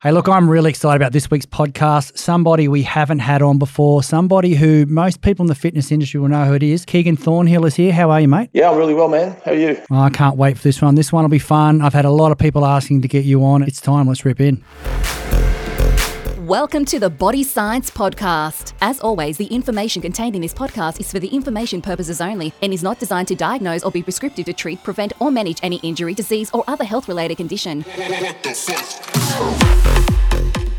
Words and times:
Hey, 0.00 0.12
look, 0.12 0.28
I'm 0.28 0.48
really 0.48 0.70
excited 0.70 0.94
about 0.94 1.10
this 1.10 1.28
week's 1.28 1.44
podcast. 1.44 2.16
Somebody 2.16 2.68
we 2.68 2.84
haven't 2.84 3.18
had 3.18 3.42
on 3.42 3.58
before, 3.58 4.04
somebody 4.04 4.54
who 4.54 4.86
most 4.86 5.22
people 5.22 5.42
in 5.42 5.48
the 5.48 5.56
fitness 5.56 5.90
industry 5.90 6.20
will 6.20 6.28
know 6.28 6.44
who 6.44 6.54
it 6.54 6.62
is. 6.62 6.84
Keegan 6.84 7.16
Thornhill 7.16 7.64
is 7.66 7.74
here. 7.74 7.92
How 7.92 8.12
are 8.12 8.20
you, 8.20 8.28
mate? 8.28 8.48
Yeah, 8.52 8.70
I'm 8.70 8.78
really 8.78 8.94
well, 8.94 9.08
man. 9.08 9.36
How 9.44 9.50
are 9.50 9.54
you? 9.56 9.82
Oh, 9.90 9.98
I 9.98 10.10
can't 10.10 10.36
wait 10.36 10.56
for 10.56 10.62
this 10.62 10.80
one. 10.80 10.94
This 10.94 11.12
one 11.12 11.24
will 11.24 11.30
be 11.30 11.40
fun. 11.40 11.80
I've 11.80 11.94
had 11.94 12.04
a 12.04 12.12
lot 12.12 12.30
of 12.30 12.38
people 12.38 12.64
asking 12.64 13.02
to 13.02 13.08
get 13.08 13.24
you 13.24 13.44
on. 13.44 13.64
It's 13.64 13.80
time. 13.80 14.06
Let's 14.06 14.24
rip 14.24 14.40
in. 14.40 14.62
Welcome 16.48 16.86
to 16.86 16.98
the 16.98 17.10
Body 17.10 17.42
Science 17.42 17.90
Podcast. 17.90 18.72
As 18.80 19.00
always, 19.00 19.36
the 19.36 19.44
information 19.48 20.00
contained 20.00 20.34
in 20.34 20.40
this 20.40 20.54
podcast 20.54 20.98
is 20.98 21.12
for 21.12 21.18
the 21.18 21.28
information 21.28 21.82
purposes 21.82 22.22
only 22.22 22.54
and 22.62 22.72
is 22.72 22.82
not 22.82 22.98
designed 22.98 23.28
to 23.28 23.34
diagnose 23.34 23.82
or 23.82 23.90
be 23.90 24.02
prescriptive 24.02 24.46
to 24.46 24.54
treat, 24.54 24.82
prevent, 24.82 25.12
or 25.20 25.30
manage 25.30 25.60
any 25.62 25.76
injury, 25.80 26.14
disease, 26.14 26.50
or 26.54 26.64
other 26.66 26.84
health 26.84 27.06
related 27.06 27.36
condition. 27.36 27.84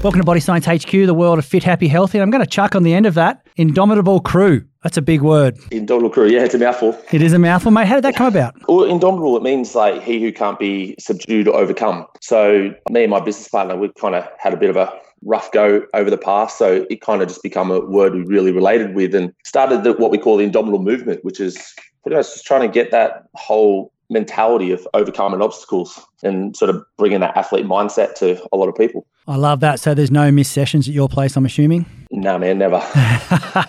Welcome 0.01 0.21
to 0.21 0.25
Body 0.25 0.39
Science 0.39 0.65
HQ, 0.65 0.89
the 0.89 1.13
world 1.13 1.37
of 1.37 1.45
fit, 1.45 1.61
happy, 1.61 1.87
healthy. 1.87 2.17
And 2.17 2.23
I'm 2.23 2.31
going 2.31 2.43
to 2.43 2.49
chuck 2.49 2.73
on 2.73 2.81
the 2.81 2.95
end 2.95 3.05
of 3.05 3.13
that 3.13 3.45
Indomitable 3.55 4.21
Crew. 4.21 4.65
That's 4.81 4.97
a 4.97 5.03
big 5.03 5.21
word. 5.21 5.55
Indomitable 5.69 6.09
crew, 6.09 6.29
yeah, 6.29 6.45
it's 6.45 6.55
a 6.55 6.57
mouthful. 6.57 6.97
It 7.11 7.21
is 7.21 7.33
a 7.33 7.37
mouthful, 7.37 7.69
mate. 7.69 7.85
How 7.85 7.95
did 7.95 8.05
that 8.05 8.15
come 8.15 8.27
about? 8.27 8.55
Well, 8.67 8.85
indomitable, 8.85 9.37
it 9.37 9.43
means 9.43 9.75
like 9.75 10.01
he 10.01 10.19
who 10.19 10.31
can't 10.31 10.57
be 10.57 10.95
subdued 10.97 11.47
or 11.47 11.57
overcome. 11.57 12.07
So 12.21 12.73
me 12.89 13.03
and 13.03 13.11
my 13.11 13.19
business 13.19 13.49
partner, 13.49 13.75
we 13.75 13.89
kind 13.99 14.15
of 14.15 14.25
had 14.39 14.53
a 14.53 14.57
bit 14.57 14.69
of 14.69 14.77
a 14.77 14.91
rough 15.23 15.51
go 15.51 15.85
over 15.93 16.09
the 16.09 16.17
past. 16.17 16.57
So 16.57 16.85
it 16.89 17.01
kind 17.01 17.21
of 17.21 17.27
just 17.27 17.43
become 17.43 17.71
a 17.71 17.79
word 17.79 18.13
we 18.13 18.21
really 18.21 18.51
related 18.51 18.95
with 18.95 19.13
and 19.15 19.33
started 19.45 19.83
the, 19.83 19.93
what 19.93 20.11
we 20.11 20.17
call 20.17 20.37
the 20.37 20.43
indomitable 20.43 20.83
movement, 20.83 21.23
which 21.23 21.39
is 21.39 21.73
pretty 22.03 22.15
much 22.15 22.27
just 22.27 22.45
trying 22.45 22.61
to 22.61 22.67
get 22.67 22.91
that 22.91 23.27
whole 23.35 23.91
mentality 24.09 24.71
of 24.71 24.87
overcoming 24.93 25.41
obstacles 25.41 25.99
and 26.23 26.55
sort 26.57 26.69
of 26.69 26.83
bringing 26.97 27.19
that 27.19 27.37
athlete 27.37 27.65
mindset 27.65 28.15
to 28.15 28.41
a 28.51 28.57
lot 28.57 28.67
of 28.67 28.75
people. 28.75 29.05
I 29.27 29.35
love 29.35 29.59
that. 29.59 29.79
So 29.79 29.93
there's 29.93 30.11
no 30.11 30.31
missed 30.31 30.51
sessions 30.51 30.87
at 30.87 30.93
your 30.93 31.07
place, 31.07 31.35
I'm 31.35 31.45
assuming? 31.45 31.85
No, 32.09 32.39
man, 32.39 32.57
never. 32.57 32.77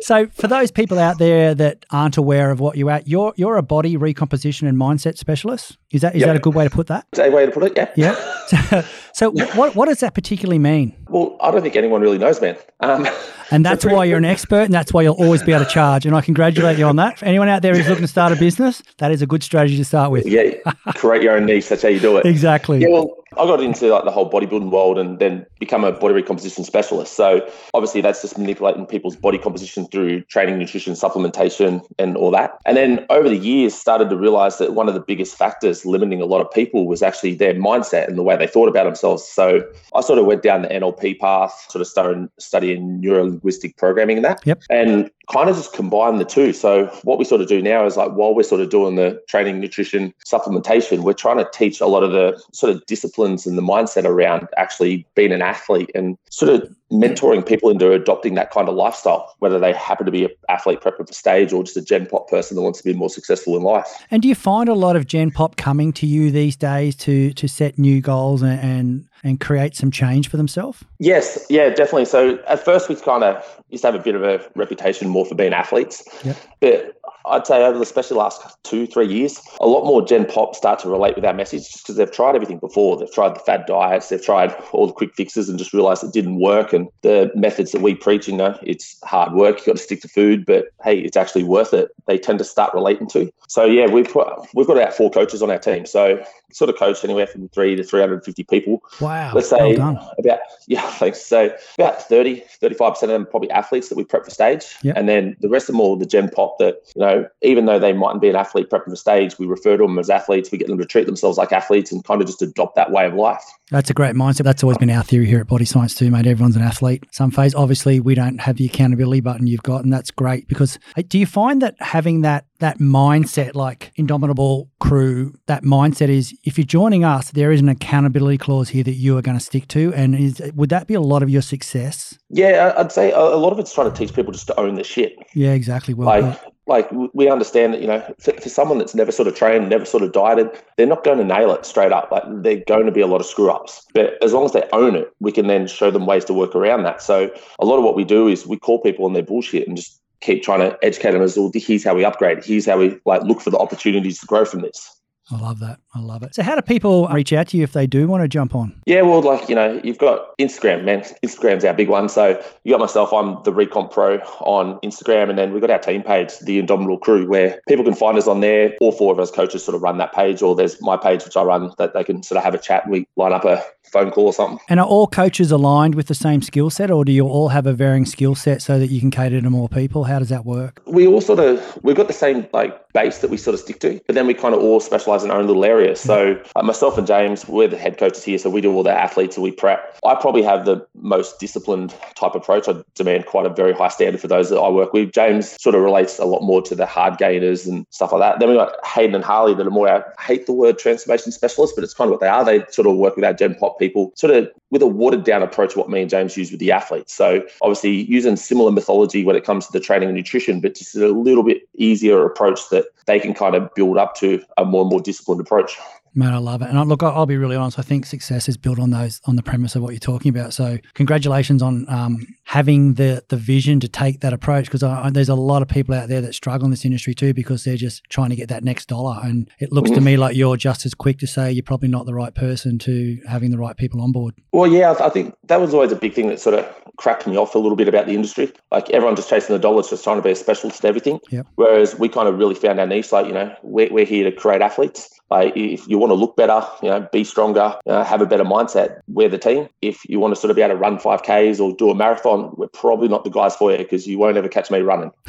So, 0.00 0.26
for 0.28 0.48
those 0.48 0.70
people 0.70 0.98
out 0.98 1.18
there 1.18 1.54
that 1.54 1.84
aren't 1.90 2.16
aware 2.16 2.50
of 2.50 2.60
what 2.60 2.76
you're 2.76 2.90
at, 2.90 3.06
you're 3.08 3.32
you're 3.36 3.56
a 3.56 3.62
body 3.62 3.96
recomposition 3.96 4.66
and 4.66 4.76
mindset 4.78 5.16
specialist. 5.18 5.76
Is 5.92 6.00
that 6.02 6.14
is 6.14 6.20
Yep. 6.20 6.26
that 6.28 6.36
a 6.36 6.40
good 6.40 6.54
way 6.54 6.64
to 6.64 6.70
put 6.70 6.88
that? 6.88 7.06
A 7.18 7.30
way 7.30 7.46
to 7.46 7.52
put 7.52 7.62
it? 7.62 7.72
Yeah. 7.76 7.90
Yeah. 7.96 8.14
So, 8.46 8.84
so 9.12 9.30
what 9.56 9.74
what 9.74 9.86
does 9.88 10.00
that 10.00 10.14
particularly 10.14 10.58
mean? 10.58 10.94
Well, 11.08 11.36
I 11.40 11.50
don't 11.50 11.62
think 11.62 11.76
anyone 11.76 12.00
really 12.00 12.18
knows, 12.18 12.40
man. 12.40 12.56
Um, 12.80 13.06
And 13.52 13.64
that's 13.64 13.84
why 13.86 14.04
you're 14.04 14.18
an 14.18 14.24
expert, 14.24 14.62
and 14.62 14.74
that's 14.74 14.92
why 14.92 15.02
you'll 15.02 15.14
always 15.22 15.40
be 15.40 15.52
able 15.52 15.64
to 15.64 15.70
charge. 15.70 16.04
And 16.04 16.16
I 16.16 16.20
congratulate 16.20 16.78
you 16.78 16.84
on 16.86 16.96
that. 16.96 17.20
For 17.20 17.26
anyone 17.26 17.48
out 17.48 17.62
there 17.62 17.76
who's 17.76 17.86
looking 17.88 18.02
to 18.02 18.08
start 18.08 18.32
a 18.32 18.36
business, 18.36 18.82
that 18.98 19.12
is 19.12 19.22
a 19.22 19.26
good 19.26 19.44
strategy 19.44 19.76
to 19.76 19.84
start 19.84 20.10
with. 20.10 20.26
yeah, 20.26 20.50
create 20.96 21.22
your 21.22 21.36
own 21.36 21.46
niche. 21.46 21.68
That's 21.68 21.82
how 21.82 21.88
you 21.88 22.00
do 22.00 22.16
it. 22.16 22.26
Exactly. 22.36 22.80
Yeah, 22.80 22.88
well, 22.88 23.15
I 23.32 23.44
got 23.44 23.60
into 23.60 23.88
like 23.88 24.04
the 24.04 24.10
whole 24.10 24.30
bodybuilding 24.30 24.70
world 24.70 24.98
and 24.98 25.18
then 25.18 25.44
become 25.58 25.84
a 25.84 25.92
body 25.92 26.14
recomposition 26.14 26.62
specialist. 26.62 27.14
So 27.14 27.46
obviously 27.74 28.00
that's 28.00 28.22
just 28.22 28.38
manipulating 28.38 28.86
people's 28.86 29.16
body 29.16 29.36
composition 29.36 29.86
through 29.88 30.22
training, 30.22 30.58
nutrition, 30.58 30.94
supplementation, 30.94 31.84
and 31.98 32.16
all 32.16 32.30
that. 32.30 32.58
And 32.64 32.76
then 32.76 33.04
over 33.10 33.28
the 33.28 33.36
years, 33.36 33.74
started 33.74 34.10
to 34.10 34.16
realize 34.16 34.58
that 34.58 34.74
one 34.74 34.88
of 34.88 34.94
the 34.94 35.00
biggest 35.00 35.36
factors 35.36 35.84
limiting 35.84 36.22
a 36.22 36.24
lot 36.24 36.40
of 36.40 36.50
people 36.52 36.86
was 36.86 37.02
actually 37.02 37.34
their 37.34 37.54
mindset 37.54 38.06
and 38.06 38.16
the 38.16 38.22
way 38.22 38.36
they 38.36 38.46
thought 38.46 38.68
about 38.68 38.84
themselves. 38.84 39.24
So 39.24 39.62
I 39.94 40.00
sort 40.02 40.18
of 40.18 40.26
went 40.26 40.42
down 40.42 40.62
the 40.62 40.68
NLP 40.68 41.18
path, 41.18 41.66
sort 41.68 41.80
of 41.80 41.88
started 41.88 42.28
studying 42.38 43.00
neuro 43.00 43.24
linguistic 43.24 43.76
programming 43.76 44.18
and 44.18 44.24
that. 44.24 44.40
Yep. 44.44 44.62
And 44.70 45.10
kind 45.32 45.50
of 45.50 45.56
just 45.56 45.72
combine 45.72 46.16
the 46.16 46.24
two. 46.24 46.52
So 46.52 46.86
what 47.02 47.18
we 47.18 47.24
sort 47.24 47.40
of 47.40 47.48
do 47.48 47.60
now 47.60 47.84
is 47.84 47.96
like 47.96 48.12
while 48.12 48.34
we're 48.34 48.44
sort 48.44 48.60
of 48.60 48.70
doing 48.70 48.94
the 48.94 49.20
training, 49.28 49.60
nutrition, 49.60 50.14
supplementation, 50.24 51.00
we're 51.00 51.14
trying 51.14 51.38
to 51.38 51.48
teach 51.52 51.80
a 51.80 51.86
lot 51.86 52.02
of 52.02 52.12
the 52.12 52.40
sort 52.52 52.74
of 52.74 52.84
disciplines 52.86 53.46
and 53.46 53.58
the 53.58 53.62
mindset 53.62 54.04
around 54.04 54.46
actually 54.56 55.06
being 55.14 55.32
an 55.32 55.42
athlete 55.42 55.90
and 55.94 56.16
sort 56.30 56.52
of 56.52 56.76
mentoring 56.92 57.44
people 57.44 57.68
into 57.70 57.90
adopting 57.90 58.34
that 58.34 58.50
kind 58.52 58.68
of 58.68 58.74
lifestyle, 58.76 59.34
whether 59.40 59.58
they 59.58 59.72
happen 59.72 60.06
to 60.06 60.12
be 60.12 60.24
an 60.24 60.30
athlete 60.48 60.80
prepping 60.80 61.06
for 61.06 61.12
stage 61.12 61.52
or 61.52 61.64
just 61.64 61.76
a 61.76 61.82
Gen 61.82 62.06
Pop 62.06 62.28
person 62.28 62.54
that 62.54 62.62
wants 62.62 62.78
to 62.78 62.84
be 62.84 62.92
more 62.92 63.10
successful 63.10 63.56
in 63.56 63.62
life. 63.62 63.88
And 64.10 64.22
do 64.22 64.28
you 64.28 64.36
find 64.36 64.68
a 64.68 64.74
lot 64.74 64.94
of 64.94 65.06
Gen 65.06 65.32
Pop 65.32 65.56
coming 65.56 65.92
to 65.94 66.06
you 66.06 66.30
these 66.30 66.54
days 66.56 66.94
to 66.96 67.32
to 67.32 67.48
set 67.48 67.78
new 67.78 68.00
goals 68.00 68.42
and 68.42 68.60
and, 68.60 69.08
and 69.26 69.40
create 69.40 69.74
some 69.74 69.90
change 69.90 70.28
for 70.30 70.36
themselves? 70.36 70.84
Yes, 71.00 71.44
yeah, 71.50 71.68
definitely. 71.68 72.04
So 72.04 72.38
at 72.46 72.64
first 72.64 72.88
we 72.88 72.94
kind 72.94 73.24
of 73.24 73.62
used 73.70 73.82
to 73.82 73.90
have 73.90 74.00
a 74.00 74.02
bit 74.02 74.14
of 74.14 74.22
a 74.22 74.40
reputation 74.54 75.08
more 75.08 75.26
for 75.26 75.34
being 75.34 75.52
athletes, 75.52 76.04
Yep. 76.24 76.36
but 76.60 76.95
I'd 77.26 77.46
say 77.46 77.64
over 77.64 77.76
the 77.78 77.82
especially 77.82 78.14
the 78.14 78.20
last 78.20 78.42
two, 78.62 78.86
three 78.86 79.06
years, 79.06 79.40
a 79.60 79.66
lot 79.66 79.84
more 79.84 80.04
Gen 80.04 80.26
Pop 80.26 80.54
start 80.54 80.78
to 80.80 80.88
relate 80.88 81.16
with 81.16 81.24
our 81.24 81.34
message 81.34 81.62
just 81.64 81.82
because 81.84 81.96
they've 81.96 82.10
tried 82.10 82.34
everything 82.34 82.58
before. 82.58 82.96
They've 82.96 83.12
tried 83.12 83.34
the 83.34 83.40
fad 83.40 83.66
diets, 83.66 84.08
they've 84.08 84.22
tried 84.24 84.52
all 84.72 84.86
the 84.86 84.92
quick 84.92 85.14
fixes 85.14 85.48
and 85.48 85.58
just 85.58 85.72
realized 85.72 86.04
it 86.04 86.12
didn't 86.12 86.40
work. 86.40 86.72
And 86.72 86.88
the 87.02 87.30
methods 87.34 87.72
that 87.72 87.82
we 87.82 87.94
preach, 87.94 88.28
you 88.28 88.36
know, 88.36 88.56
it's 88.62 88.98
hard 89.04 89.32
work, 89.32 89.56
you've 89.58 89.66
got 89.66 89.76
to 89.76 89.82
stick 89.82 90.02
to 90.02 90.08
food, 90.08 90.46
but 90.46 90.66
hey, 90.84 90.98
it's 90.98 91.16
actually 91.16 91.44
worth 91.44 91.72
it. 91.74 91.90
They 92.06 92.18
tend 92.18 92.38
to 92.38 92.44
start 92.44 92.72
relating 92.74 93.08
to. 93.08 93.30
So 93.48 93.64
yeah, 93.64 93.86
we've 93.86 94.08
put, 94.08 94.28
we've 94.54 94.66
got 94.66 94.76
about 94.76 94.94
four 94.94 95.10
coaches 95.10 95.42
on 95.42 95.50
our 95.50 95.58
team. 95.58 95.86
So 95.86 96.22
sort 96.52 96.70
of 96.70 96.76
coach 96.76 97.04
anywhere 97.04 97.26
from 97.26 97.48
three 97.48 97.74
to 97.76 97.82
350 97.82 98.44
people 98.44 98.82
Wow. 99.00 99.32
let's 99.34 99.50
well 99.50 99.60
say 99.70 99.76
done. 99.76 99.98
about 100.18 100.38
yeah 100.68 100.80
thanks 100.92 101.20
so 101.20 101.50
about 101.76 102.00
30 102.08 102.42
35% 102.62 103.02
of 103.02 103.08
them 103.08 103.26
probably 103.26 103.50
athletes 103.50 103.88
that 103.90 103.96
we 103.98 104.04
prep 104.04 104.24
for 104.24 104.30
stage 104.30 104.64
Yep. 104.82 104.96
and 104.96 105.08
then 105.08 105.36
the 105.40 105.48
rest 105.50 105.68
of 105.68 105.74
them 105.74 105.80
all 105.80 105.96
the 105.96 106.06
gen 106.06 106.30
pop 106.30 106.56
that 106.58 106.76
you 106.96 107.02
know 107.02 107.26
even 107.42 107.66
though 107.66 107.78
they 107.78 107.92
mightn't 107.92 108.22
be 108.22 108.28
an 108.28 108.36
athlete 108.36 108.68
prepping 108.70 108.90
for 108.90 108.96
stage 108.96 109.38
we 109.38 109.46
refer 109.46 109.76
to 109.76 109.84
them 109.84 109.98
as 109.98 110.10
athletes 110.10 110.50
we 110.50 110.58
get 110.58 110.68
them 110.68 110.78
to 110.78 110.84
treat 110.84 111.06
themselves 111.06 111.38
like 111.38 111.52
athletes 111.52 111.92
and 111.92 112.04
kind 112.04 112.20
of 112.20 112.26
just 112.26 112.42
adopt 112.42 112.74
that 112.74 112.90
way 112.90 113.06
of 113.06 113.14
life 113.14 113.44
That's 113.70 113.90
a 113.90 113.94
great 113.94 114.14
mindset. 114.14 114.44
That's 114.44 114.62
always 114.62 114.78
been 114.78 114.90
our 114.90 115.02
theory 115.02 115.26
here 115.26 115.40
at 115.40 115.48
Body 115.48 115.64
Science 115.64 115.92
too, 115.92 116.08
mate. 116.08 116.26
Everyone's 116.26 116.54
an 116.54 116.62
athlete. 116.62 117.04
Some 117.10 117.32
phase, 117.32 117.52
obviously, 117.52 117.98
we 117.98 118.14
don't 118.14 118.40
have 118.40 118.56
the 118.56 118.66
accountability 118.66 119.20
button 119.20 119.48
you've 119.48 119.64
got, 119.64 119.82
and 119.82 119.92
that's 119.92 120.12
great 120.12 120.46
because 120.46 120.78
do 121.08 121.18
you 121.18 121.26
find 121.26 121.60
that 121.62 121.74
having 121.80 122.20
that 122.20 122.44
that 122.58 122.78
mindset, 122.78 123.54
like 123.54 123.92
Indomitable 123.96 124.68
Crew, 124.80 125.34
that 125.46 125.62
mindset 125.62 126.08
is 126.08 126.36
if 126.44 126.58
you're 126.58 126.64
joining 126.64 127.04
us, 127.04 127.30
there 127.30 127.52
is 127.52 127.60
an 127.60 127.68
accountability 127.68 128.38
clause 128.38 128.68
here 128.70 128.84
that 128.84 128.94
you 128.94 129.16
are 129.18 129.22
going 129.22 129.38
to 129.38 129.44
stick 129.44 129.68
to, 129.68 129.92
and 129.94 130.14
is 130.14 130.42
would 130.54 130.70
that 130.70 130.86
be 130.86 130.94
a 130.94 131.00
lot 131.00 131.22
of 131.22 131.30
your 131.30 131.42
success? 131.42 132.18
yeah 132.30 132.74
i'd 132.78 132.90
say 132.90 133.12
a 133.12 133.18
a 133.18 133.36
lot 133.36 133.52
of 133.52 133.58
it's 133.60 133.72
trying 133.72 133.88
to 133.90 133.96
teach 133.96 134.12
people 134.12 134.32
just 134.32 134.48
to 134.48 134.58
own 134.60 134.74
the 134.74 134.82
shit 134.82 135.16
Yeah, 135.34 135.52
exactly. 135.52 135.94
Well, 135.94 136.08
like 136.08 136.42
put. 136.42 136.52
like 136.66 136.90
we 137.14 137.30
understand 137.30 137.72
that 137.74 137.80
you 137.80 137.86
know 137.86 138.02
for, 138.18 138.32
for 138.32 138.48
someone 138.48 138.78
that's 138.78 138.96
never 138.96 139.12
sort 139.12 139.28
of 139.28 139.36
trained 139.36 139.68
never 139.68 139.84
sort 139.84 140.02
of 140.02 140.10
dieted 140.12 140.50
they're 140.76 140.88
not 140.88 141.04
going 141.04 141.18
to 141.18 141.24
nail 141.24 141.52
it 141.52 141.64
straight 141.64 141.92
up 141.92 142.10
like 142.10 142.24
they're 142.42 142.64
going 142.66 142.86
to 142.86 142.92
be 142.92 143.00
a 143.00 143.06
lot 143.06 143.20
of 143.20 143.26
screw 143.26 143.48
ups 143.50 143.86
but 143.94 144.20
as 144.24 144.32
long 144.32 144.44
as 144.44 144.52
they 144.52 144.64
own 144.72 144.96
it 144.96 145.12
we 145.20 145.30
can 145.30 145.46
then 145.46 145.66
show 145.68 145.90
them 145.90 146.04
ways 146.04 146.24
to 146.24 146.34
work 146.34 146.56
around 146.56 146.82
that 146.82 147.00
so 147.00 147.30
a 147.60 147.64
lot 147.64 147.78
of 147.78 147.84
what 147.84 147.94
we 147.94 148.02
do 148.04 148.26
is 148.26 148.44
we 148.46 148.58
call 148.58 148.80
people 148.80 149.04
on 149.04 149.12
their 149.12 149.22
bullshit 149.22 149.68
and 149.68 149.76
just 149.76 150.00
keep 150.20 150.42
trying 150.42 150.60
to 150.60 150.76
educate 150.82 151.12
them 151.12 151.22
as 151.22 151.36
well 151.36 151.50
here's 151.54 151.84
how 151.84 151.94
we 151.94 152.04
upgrade 152.04 152.44
here's 152.44 152.66
how 152.66 152.78
we 152.78 152.98
like 153.04 153.22
look 153.22 153.40
for 153.40 153.50
the 153.50 153.58
opportunities 153.58 154.18
to 154.20 154.26
grow 154.26 154.44
from 154.44 154.60
this 154.60 154.96
I 155.30 155.38
love 155.38 155.58
that. 155.58 155.80
I 155.92 155.98
love 155.98 156.22
it. 156.22 156.36
So, 156.36 156.44
how 156.44 156.54
do 156.54 156.62
people 156.62 157.08
reach 157.08 157.32
out 157.32 157.48
to 157.48 157.56
you 157.56 157.64
if 157.64 157.72
they 157.72 157.86
do 157.88 158.06
want 158.06 158.22
to 158.22 158.28
jump 158.28 158.54
on? 158.54 158.80
Yeah, 158.86 159.02
well, 159.02 159.20
like, 159.22 159.48
you 159.48 159.56
know, 159.56 159.80
you've 159.82 159.98
got 159.98 160.38
Instagram, 160.38 160.84
man. 160.84 161.00
Instagram's 161.24 161.64
our 161.64 161.74
big 161.74 161.88
one. 161.88 162.08
So 162.08 162.40
you 162.62 162.72
got 162.72 162.78
myself, 162.78 163.12
I'm 163.12 163.42
the 163.42 163.52
Recomp 163.52 163.90
Pro 163.90 164.18
on 164.40 164.78
Instagram. 164.80 165.28
And 165.28 165.36
then 165.36 165.52
we've 165.52 165.60
got 165.60 165.70
our 165.70 165.80
team 165.80 166.04
page, 166.04 166.38
the 166.38 166.60
Indomitable 166.60 166.98
Crew, 166.98 167.26
where 167.26 167.60
people 167.66 167.84
can 167.84 167.94
find 167.94 168.16
us 168.16 168.28
on 168.28 168.40
there. 168.40 168.76
All 168.80 168.92
four 168.92 169.12
of 169.12 169.18
us 169.18 169.32
coaches 169.32 169.64
sort 169.64 169.74
of 169.74 169.82
run 169.82 169.98
that 169.98 170.14
page, 170.14 170.42
or 170.42 170.54
there's 170.54 170.80
my 170.80 170.96
page, 170.96 171.24
which 171.24 171.36
I 171.36 171.42
run, 171.42 171.72
that 171.78 171.92
they 171.92 172.04
can 172.04 172.22
sort 172.22 172.38
of 172.38 172.44
have 172.44 172.54
a 172.54 172.58
chat. 172.58 172.88
We 172.88 173.08
line 173.16 173.32
up 173.32 173.44
a 173.44 173.64
phone 173.90 174.10
call 174.10 174.26
or 174.26 174.32
something. 174.32 174.58
And 174.68 174.80
are 174.80 174.86
all 174.86 175.06
coaches 175.06 175.50
aligned 175.50 175.94
with 175.94 176.06
the 176.06 176.14
same 176.14 176.42
skill 176.42 176.70
set, 176.70 176.90
or 176.90 177.04
do 177.04 177.12
you 177.12 177.26
all 177.26 177.48
have 177.48 177.66
a 177.66 177.72
varying 177.72 178.06
skill 178.06 178.34
set 178.34 178.62
so 178.62 178.78
that 178.78 178.88
you 178.88 179.00
can 179.00 179.10
cater 179.10 179.40
to 179.40 179.50
more 179.50 179.68
people? 179.68 180.04
How 180.04 180.18
does 180.18 180.28
that 180.28 180.44
work? 180.44 180.82
We 180.86 181.06
all 181.06 181.20
sort 181.20 181.40
of, 181.40 181.78
we've 181.82 181.96
got 181.96 182.06
the 182.06 182.12
same 182.12 182.46
like 182.52 182.92
base 182.92 183.18
that 183.18 183.30
we 183.30 183.36
sort 183.36 183.54
of 183.54 183.60
stick 183.60 183.80
to, 183.80 184.00
but 184.06 184.14
then 184.14 184.26
we 184.26 184.34
kind 184.34 184.54
of 184.54 184.60
all 184.60 184.80
specialize 184.80 185.22
in 185.22 185.30
our 185.30 185.38
own 185.38 185.46
little 185.46 185.64
areas. 185.64 186.00
So 186.00 186.40
uh, 186.56 186.62
myself 186.62 186.96
and 186.96 187.06
James, 187.06 187.46
we're 187.46 187.68
the 187.68 187.76
head 187.76 187.98
coaches 187.98 188.24
here. 188.24 188.38
So 188.38 188.48
we 188.48 188.60
do 188.60 188.72
all 188.72 188.82
the 188.82 188.90
athletes 188.92 189.36
and 189.36 189.44
we 189.44 189.50
prep. 189.50 189.98
I 190.04 190.14
probably 190.14 190.42
have 190.42 190.64
the 190.64 190.86
most 190.94 191.38
disciplined 191.38 191.94
type 192.14 192.34
approach. 192.34 192.68
I 192.68 192.82
demand 192.94 193.26
quite 193.26 193.44
a 193.44 193.50
very 193.50 193.74
high 193.74 193.88
standard 193.88 194.20
for 194.20 194.28
those 194.28 194.48
that 194.50 194.58
I 194.58 194.68
work 194.70 194.92
with. 194.92 195.12
James 195.12 195.60
sort 195.60 195.74
of 195.74 195.82
relates 195.82 196.18
a 196.18 196.24
lot 196.24 196.42
more 196.42 196.62
to 196.62 196.74
the 196.74 196.86
hard 196.86 197.18
gainers 197.18 197.66
and 197.66 197.86
stuff 197.90 198.12
like 198.12 198.20
that. 198.20 198.40
Then 198.40 198.48
we 198.48 198.54
got 198.54 198.74
Hayden 198.86 199.14
and 199.14 199.24
Harley 199.24 199.54
that 199.54 199.66
are 199.66 199.70
more, 199.70 199.88
I 199.88 200.02
hate 200.22 200.46
the 200.46 200.52
word 200.52 200.78
transformation 200.78 201.32
specialists, 201.32 201.74
but 201.74 201.84
it's 201.84 201.94
kind 201.94 202.08
of 202.08 202.12
what 202.12 202.20
they 202.20 202.28
are. 202.28 202.44
They 202.44 202.64
sort 202.70 202.86
of 202.86 202.96
work 202.96 203.16
with 203.16 203.24
our 203.24 203.34
Gen 203.34 203.54
Pop 203.56 203.75
people, 203.78 204.12
sort 204.14 204.34
of 204.34 204.50
with 204.70 204.82
a 204.82 204.86
watered 204.86 205.24
down 205.24 205.42
approach 205.42 205.76
what 205.76 205.88
me 205.88 206.00
and 206.00 206.10
James 206.10 206.36
use 206.36 206.50
with 206.50 206.60
the 206.60 206.72
athletes. 206.72 207.12
So 207.14 207.46
obviously 207.62 207.90
using 207.90 208.36
similar 208.36 208.70
mythology 208.70 209.24
when 209.24 209.36
it 209.36 209.44
comes 209.44 209.66
to 209.66 209.72
the 209.72 209.80
training 209.80 210.08
and 210.08 210.16
nutrition, 210.16 210.60
but 210.60 210.74
just 210.74 210.94
a 210.96 211.08
little 211.08 211.42
bit 211.42 211.68
easier 211.76 212.24
approach 212.24 212.68
that 212.70 212.86
they 213.06 213.20
can 213.20 213.34
kind 213.34 213.54
of 213.54 213.72
build 213.74 213.98
up 213.98 214.14
to 214.16 214.42
a 214.56 214.64
more 214.64 214.82
and 214.82 214.90
more 214.90 215.00
disciplined 215.00 215.40
approach. 215.40 215.76
Man, 216.16 216.32
I 216.32 216.38
love 216.38 216.62
it. 216.62 216.68
And 216.68 216.78
I, 216.78 216.82
look, 216.82 217.02
I'll 217.02 217.26
be 217.26 217.36
really 217.36 217.56
honest. 217.56 217.78
I 217.78 217.82
think 217.82 218.06
success 218.06 218.48
is 218.48 218.56
built 218.56 218.78
on 218.78 218.90
those 218.90 219.20
on 219.26 219.36
the 219.36 219.42
premise 219.42 219.76
of 219.76 219.82
what 219.82 219.90
you're 219.90 220.00
talking 220.00 220.30
about. 220.30 220.54
So, 220.54 220.78
congratulations 220.94 221.62
on 221.62 221.88
um, 221.88 222.26
having 222.46 222.94
the 222.94 223.24
the 223.28 223.36
vision 223.36 223.80
to 223.80 223.88
take 223.88 224.20
that 224.20 224.32
approach 224.32 224.70
because 224.70 224.80
there's 225.12 225.28
a 225.28 225.34
lot 225.34 225.62
of 225.62 225.68
people 225.68 225.94
out 225.94 226.08
there 226.08 226.20
that 226.20 226.32
struggle 226.32 226.64
in 226.64 226.70
this 226.70 226.84
industry 226.84 227.12
too 227.12 227.34
because 227.34 227.64
they're 227.64 227.76
just 227.76 228.02
trying 228.08 228.30
to 228.30 228.36
get 228.36 228.48
that 228.48 228.62
next 228.62 228.86
dollar 228.86 229.20
and 229.24 229.50
it 229.58 229.72
looks 229.72 229.90
mm-hmm. 229.90 229.96
to 229.96 230.04
me 230.04 230.16
like 230.16 230.36
you're 230.36 230.56
just 230.56 230.86
as 230.86 230.94
quick 230.94 231.18
to 231.18 231.26
say 231.26 231.50
you're 231.50 231.62
probably 231.64 231.88
not 231.88 232.06
the 232.06 232.14
right 232.14 232.34
person 232.34 232.78
to 232.78 233.20
having 233.28 233.50
the 233.50 233.58
right 233.58 233.76
people 233.76 234.00
on 234.00 234.12
board 234.12 234.32
well 234.52 234.66
yeah 234.66 234.94
i 235.00 235.08
think 235.08 235.34
that 235.44 235.60
was 235.60 235.74
always 235.74 235.90
a 235.90 235.96
big 235.96 236.14
thing 236.14 236.28
that 236.28 236.40
sort 236.40 236.54
of 236.54 236.64
cracked 236.96 237.26
me 237.26 237.36
off 237.36 237.54
a 237.54 237.58
little 237.58 237.76
bit 237.76 237.88
about 237.88 238.06
the 238.06 238.14
industry 238.14 238.50
like 238.70 238.88
everyone 238.90 239.16
just 239.16 239.28
chasing 239.28 239.54
the 239.54 239.58
dollars 239.58 239.90
just 239.90 240.04
trying 240.04 240.16
to 240.16 240.22
be 240.22 240.30
a 240.30 240.36
specialist 240.36 240.84
at 240.84 240.88
everything 240.88 241.18
yep. 241.30 241.46
whereas 241.56 241.98
we 241.98 242.08
kind 242.08 242.28
of 242.28 242.38
really 242.38 242.54
found 242.54 242.78
our 242.78 242.86
niche 242.86 243.10
like 243.10 243.26
you 243.26 243.32
know 243.32 243.54
we're, 243.62 243.92
we're 243.92 244.06
here 244.06 244.28
to 244.28 244.34
create 244.34 244.62
athletes 244.62 245.10
like 245.30 245.56
if 245.56 245.88
you 245.88 245.98
want 245.98 246.10
to 246.10 246.14
look 246.14 246.36
better, 246.36 246.64
you 246.82 246.88
know, 246.88 247.08
be 247.12 247.24
stronger, 247.24 247.76
uh, 247.86 248.04
have 248.04 248.20
a 248.20 248.26
better 248.26 248.44
mindset, 248.44 249.00
we're 249.08 249.28
the 249.28 249.38
team. 249.38 249.68
If 249.82 250.04
you 250.08 250.20
want 250.20 250.34
to 250.34 250.40
sort 250.40 250.50
of 250.50 250.56
be 250.56 250.62
able 250.62 250.74
to 250.74 250.80
run 250.80 250.98
5Ks 250.98 251.60
or 251.60 251.74
do 251.74 251.90
a 251.90 251.94
marathon, 251.94 252.54
we're 252.56 252.68
probably 252.68 253.08
not 253.08 253.24
the 253.24 253.30
guys 253.30 253.56
for 253.56 253.72
you 253.72 253.78
because 253.78 254.06
you 254.06 254.18
won't 254.18 254.36
ever 254.36 254.48
catch 254.48 254.70
me 254.70 254.80
running. 254.80 255.10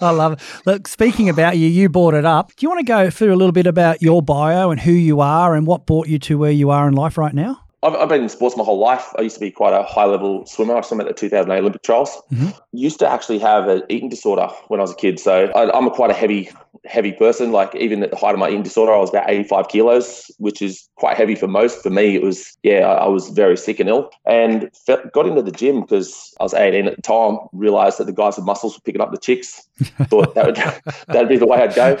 I 0.00 0.10
love 0.10 0.34
it. 0.34 0.40
Look, 0.64 0.88
speaking 0.88 1.28
about 1.28 1.58
you, 1.58 1.68
you 1.68 1.88
brought 1.88 2.14
it 2.14 2.24
up. 2.24 2.54
Do 2.56 2.64
you 2.64 2.70
want 2.70 2.80
to 2.80 2.90
go 2.90 3.10
through 3.10 3.34
a 3.34 3.36
little 3.36 3.52
bit 3.52 3.66
about 3.66 4.00
your 4.00 4.22
bio 4.22 4.70
and 4.70 4.80
who 4.80 4.92
you 4.92 5.20
are 5.20 5.54
and 5.54 5.66
what 5.66 5.84
brought 5.86 6.08
you 6.08 6.18
to 6.20 6.38
where 6.38 6.50
you 6.50 6.70
are 6.70 6.88
in 6.88 6.94
life 6.94 7.18
right 7.18 7.34
now? 7.34 7.60
I've, 7.82 7.94
I've, 7.94 8.08
been 8.08 8.22
in 8.22 8.28
sports 8.28 8.56
my 8.56 8.64
whole 8.64 8.78
life. 8.78 9.12
I 9.18 9.22
used 9.22 9.36
to 9.36 9.40
be 9.40 9.50
quite 9.50 9.72
a 9.72 9.82
high 9.82 10.04
level 10.04 10.44
swimmer. 10.46 10.76
I 10.76 10.82
swam 10.82 11.00
at 11.00 11.06
the 11.06 11.14
2008 11.14 11.58
Olympic 11.60 11.82
trials. 11.82 12.10
Mm-hmm. 12.30 12.50
Used 12.72 12.98
to 12.98 13.08
actually 13.08 13.38
have 13.38 13.68
an 13.68 13.82
eating 13.88 14.10
disorder 14.10 14.48
when 14.68 14.80
I 14.80 14.82
was 14.82 14.92
a 14.92 14.96
kid. 14.96 15.18
So 15.18 15.50
I, 15.54 15.76
am 15.76 15.86
a 15.86 15.90
quite 15.90 16.10
a 16.10 16.14
heavy, 16.14 16.50
heavy 16.84 17.12
person. 17.12 17.52
Like 17.52 17.74
even 17.74 18.02
at 18.02 18.10
the 18.10 18.16
height 18.16 18.34
of 18.34 18.38
my 18.38 18.48
eating 18.48 18.62
disorder, 18.62 18.92
I 18.92 18.98
was 18.98 19.08
about 19.08 19.30
85 19.30 19.68
kilos, 19.68 20.30
which 20.36 20.60
is 20.60 20.88
quite 20.96 21.16
heavy 21.16 21.34
for 21.34 21.48
most. 21.48 21.82
For 21.82 21.90
me, 21.90 22.14
it 22.14 22.22
was, 22.22 22.58
yeah, 22.62 22.80
I, 22.80 23.04
I 23.04 23.08
was 23.08 23.30
very 23.30 23.56
sick 23.56 23.80
and 23.80 23.88
ill 23.88 24.10
and 24.26 24.68
felt, 24.86 25.10
got 25.12 25.26
into 25.26 25.42
the 25.42 25.50
gym 25.50 25.80
because 25.80 26.34
I 26.38 26.42
was 26.42 26.52
18 26.52 26.86
at 26.86 26.96
the 26.96 27.02
time, 27.02 27.38
realized 27.52 27.98
that 27.98 28.04
the 28.04 28.12
guys 28.12 28.36
with 28.36 28.44
muscles 28.44 28.76
were 28.76 28.82
picking 28.82 29.00
up 29.00 29.10
the 29.10 29.18
chicks. 29.18 29.66
Thought 30.08 30.34
that 30.34 30.46
would, 30.46 30.56
that'd 31.08 31.30
be 31.30 31.38
the 31.38 31.46
way 31.46 31.62
I'd 31.62 31.74
go. 31.74 31.98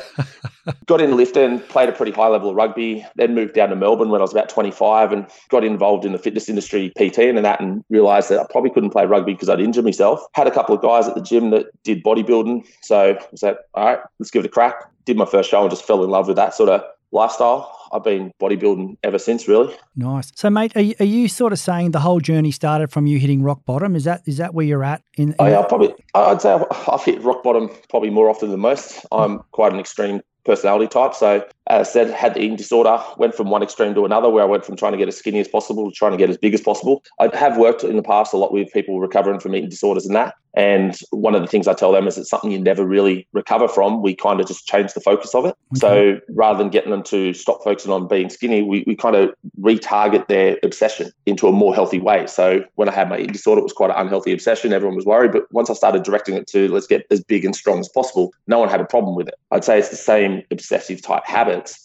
Got 0.86 1.00
in 1.00 1.16
lifting, 1.16 1.60
played 1.60 1.88
a 1.88 1.92
pretty 1.92 2.12
high 2.12 2.28
level 2.28 2.50
of 2.50 2.56
rugby, 2.56 3.06
then 3.16 3.34
moved 3.34 3.54
down 3.54 3.70
to 3.70 3.76
Melbourne 3.76 4.10
when 4.10 4.20
I 4.20 4.22
was 4.22 4.32
about 4.32 4.48
25 4.48 5.12
and 5.12 5.26
got 5.48 5.64
involved 5.64 6.04
in 6.04 6.12
the 6.12 6.18
fitness 6.18 6.48
industry, 6.48 6.92
PT 6.98 7.18
and 7.18 7.44
that, 7.44 7.60
and 7.60 7.84
realized 7.90 8.30
that 8.30 8.40
I 8.40 8.46
probably 8.50 8.70
couldn't 8.70 8.90
play 8.90 9.06
rugby 9.06 9.32
because 9.32 9.48
I'd 9.48 9.60
injured 9.60 9.84
myself. 9.84 10.20
Had 10.34 10.46
a 10.46 10.50
couple 10.50 10.74
of 10.74 10.82
guys 10.82 11.08
at 11.08 11.14
the 11.14 11.22
gym 11.22 11.50
that 11.50 11.66
did 11.82 12.02
bodybuilding. 12.02 12.66
So 12.82 13.12
I 13.20 13.26
was 13.30 13.42
like, 13.42 13.58
all 13.74 13.84
right, 13.86 13.98
let's 14.18 14.30
give 14.30 14.44
it 14.44 14.48
a 14.48 14.50
crack. 14.50 14.74
Did 15.04 15.16
my 15.16 15.26
first 15.26 15.50
show 15.50 15.62
and 15.62 15.70
just 15.70 15.84
fell 15.84 16.04
in 16.04 16.10
love 16.10 16.28
with 16.28 16.36
that 16.36 16.54
sort 16.54 16.68
of 16.68 16.82
lifestyle. 17.12 17.76
I've 17.92 18.04
been 18.04 18.32
bodybuilding 18.40 18.98
ever 19.02 19.18
since, 19.18 19.48
really. 19.48 19.74
Nice. 19.96 20.30
So, 20.36 20.48
mate, 20.48 20.72
are 20.76 20.80
you, 20.80 20.94
are 21.00 21.06
you, 21.06 21.28
sort 21.28 21.52
of 21.52 21.58
saying 21.58 21.90
the 21.90 22.00
whole 22.00 22.20
journey 22.20 22.52
started 22.52 22.90
from 22.92 23.06
you 23.06 23.18
hitting 23.18 23.42
rock 23.42 23.64
bottom? 23.64 23.96
Is 23.96 24.04
that 24.04 24.22
is 24.26 24.36
that 24.36 24.54
where 24.54 24.64
you're 24.64 24.84
at? 24.84 25.02
In, 25.16 25.30
in 25.30 25.36
oh, 25.40 25.46
yeah, 25.46 25.62
probably. 25.62 25.94
I'd 26.14 26.40
say 26.40 26.58
I've 26.88 27.04
hit 27.04 27.20
rock 27.22 27.42
bottom 27.42 27.70
probably 27.88 28.10
more 28.10 28.30
often 28.30 28.50
than 28.50 28.60
most. 28.60 29.04
I'm 29.10 29.40
quite 29.50 29.72
an 29.72 29.80
extreme 29.80 30.20
personality 30.44 30.88
type. 30.88 31.14
So 31.14 31.44
as 31.70 31.88
I 31.88 31.90
said, 31.90 32.10
had 32.10 32.34
the 32.34 32.40
eating 32.40 32.56
disorder, 32.56 33.00
went 33.16 33.34
from 33.34 33.48
one 33.48 33.62
extreme 33.62 33.94
to 33.94 34.04
another 34.04 34.28
where 34.28 34.42
I 34.42 34.46
went 34.46 34.64
from 34.64 34.76
trying 34.76 34.92
to 34.92 34.98
get 34.98 35.08
as 35.08 35.16
skinny 35.16 35.38
as 35.38 35.48
possible 35.48 35.88
to 35.88 35.94
trying 35.94 36.12
to 36.12 36.18
get 36.18 36.28
as 36.28 36.36
big 36.36 36.52
as 36.52 36.60
possible. 36.60 37.04
I 37.20 37.34
have 37.36 37.56
worked 37.56 37.84
in 37.84 37.96
the 37.96 38.02
past 38.02 38.32
a 38.32 38.36
lot 38.36 38.52
with 38.52 38.72
people 38.72 39.00
recovering 39.00 39.38
from 39.38 39.54
eating 39.54 39.70
disorders 39.70 40.04
and 40.04 40.16
that. 40.16 40.34
And 40.54 40.98
one 41.10 41.34
of 41.34 41.42
the 41.42 41.46
things 41.46 41.68
I 41.68 41.74
tell 41.74 41.92
them 41.92 42.08
is 42.08 42.18
it's 42.18 42.28
something 42.28 42.50
you 42.50 42.58
never 42.58 42.84
really 42.84 43.26
recover 43.32 43.68
from. 43.68 44.02
We 44.02 44.16
kind 44.16 44.40
of 44.40 44.48
just 44.48 44.66
change 44.66 44.92
the 44.94 45.00
focus 45.00 45.34
of 45.34 45.44
it. 45.44 45.54
Okay. 45.76 45.78
So 45.78 46.20
rather 46.30 46.58
than 46.58 46.70
getting 46.70 46.90
them 46.90 47.04
to 47.04 47.32
stop 47.34 47.62
focusing 47.62 47.92
on 47.92 48.08
being 48.08 48.30
skinny, 48.30 48.62
we, 48.62 48.82
we 48.86 48.96
kind 48.96 49.14
of 49.14 49.30
retarget 49.60 50.26
their 50.26 50.58
obsession 50.64 51.12
into 51.26 51.46
a 51.46 51.52
more 51.52 51.74
healthy 51.74 52.00
way. 52.00 52.26
So 52.26 52.64
when 52.74 52.88
I 52.88 52.92
had 52.92 53.08
my 53.08 53.18
eating 53.18 53.32
disorder, 53.32 53.60
it 53.60 53.64
was 53.64 53.72
quite 53.72 53.90
an 53.90 53.96
unhealthy 53.96 54.32
obsession. 54.32 54.72
Everyone 54.72 54.96
was 54.96 55.06
worried. 55.06 55.32
But 55.32 55.44
once 55.52 55.70
I 55.70 55.74
started 55.74 56.02
directing 56.02 56.34
it 56.34 56.48
to 56.48 56.68
let's 56.68 56.86
get 56.86 57.06
as 57.10 57.22
big 57.22 57.44
and 57.44 57.54
strong 57.54 57.78
as 57.78 57.88
possible, 57.88 58.32
no 58.48 58.58
one 58.58 58.68
had 58.68 58.80
a 58.80 58.84
problem 58.86 59.14
with 59.14 59.28
it. 59.28 59.34
I'd 59.52 59.64
say 59.64 59.78
it's 59.78 59.90
the 59.90 59.96
same 59.96 60.42
obsessive 60.50 61.00
type 61.00 61.22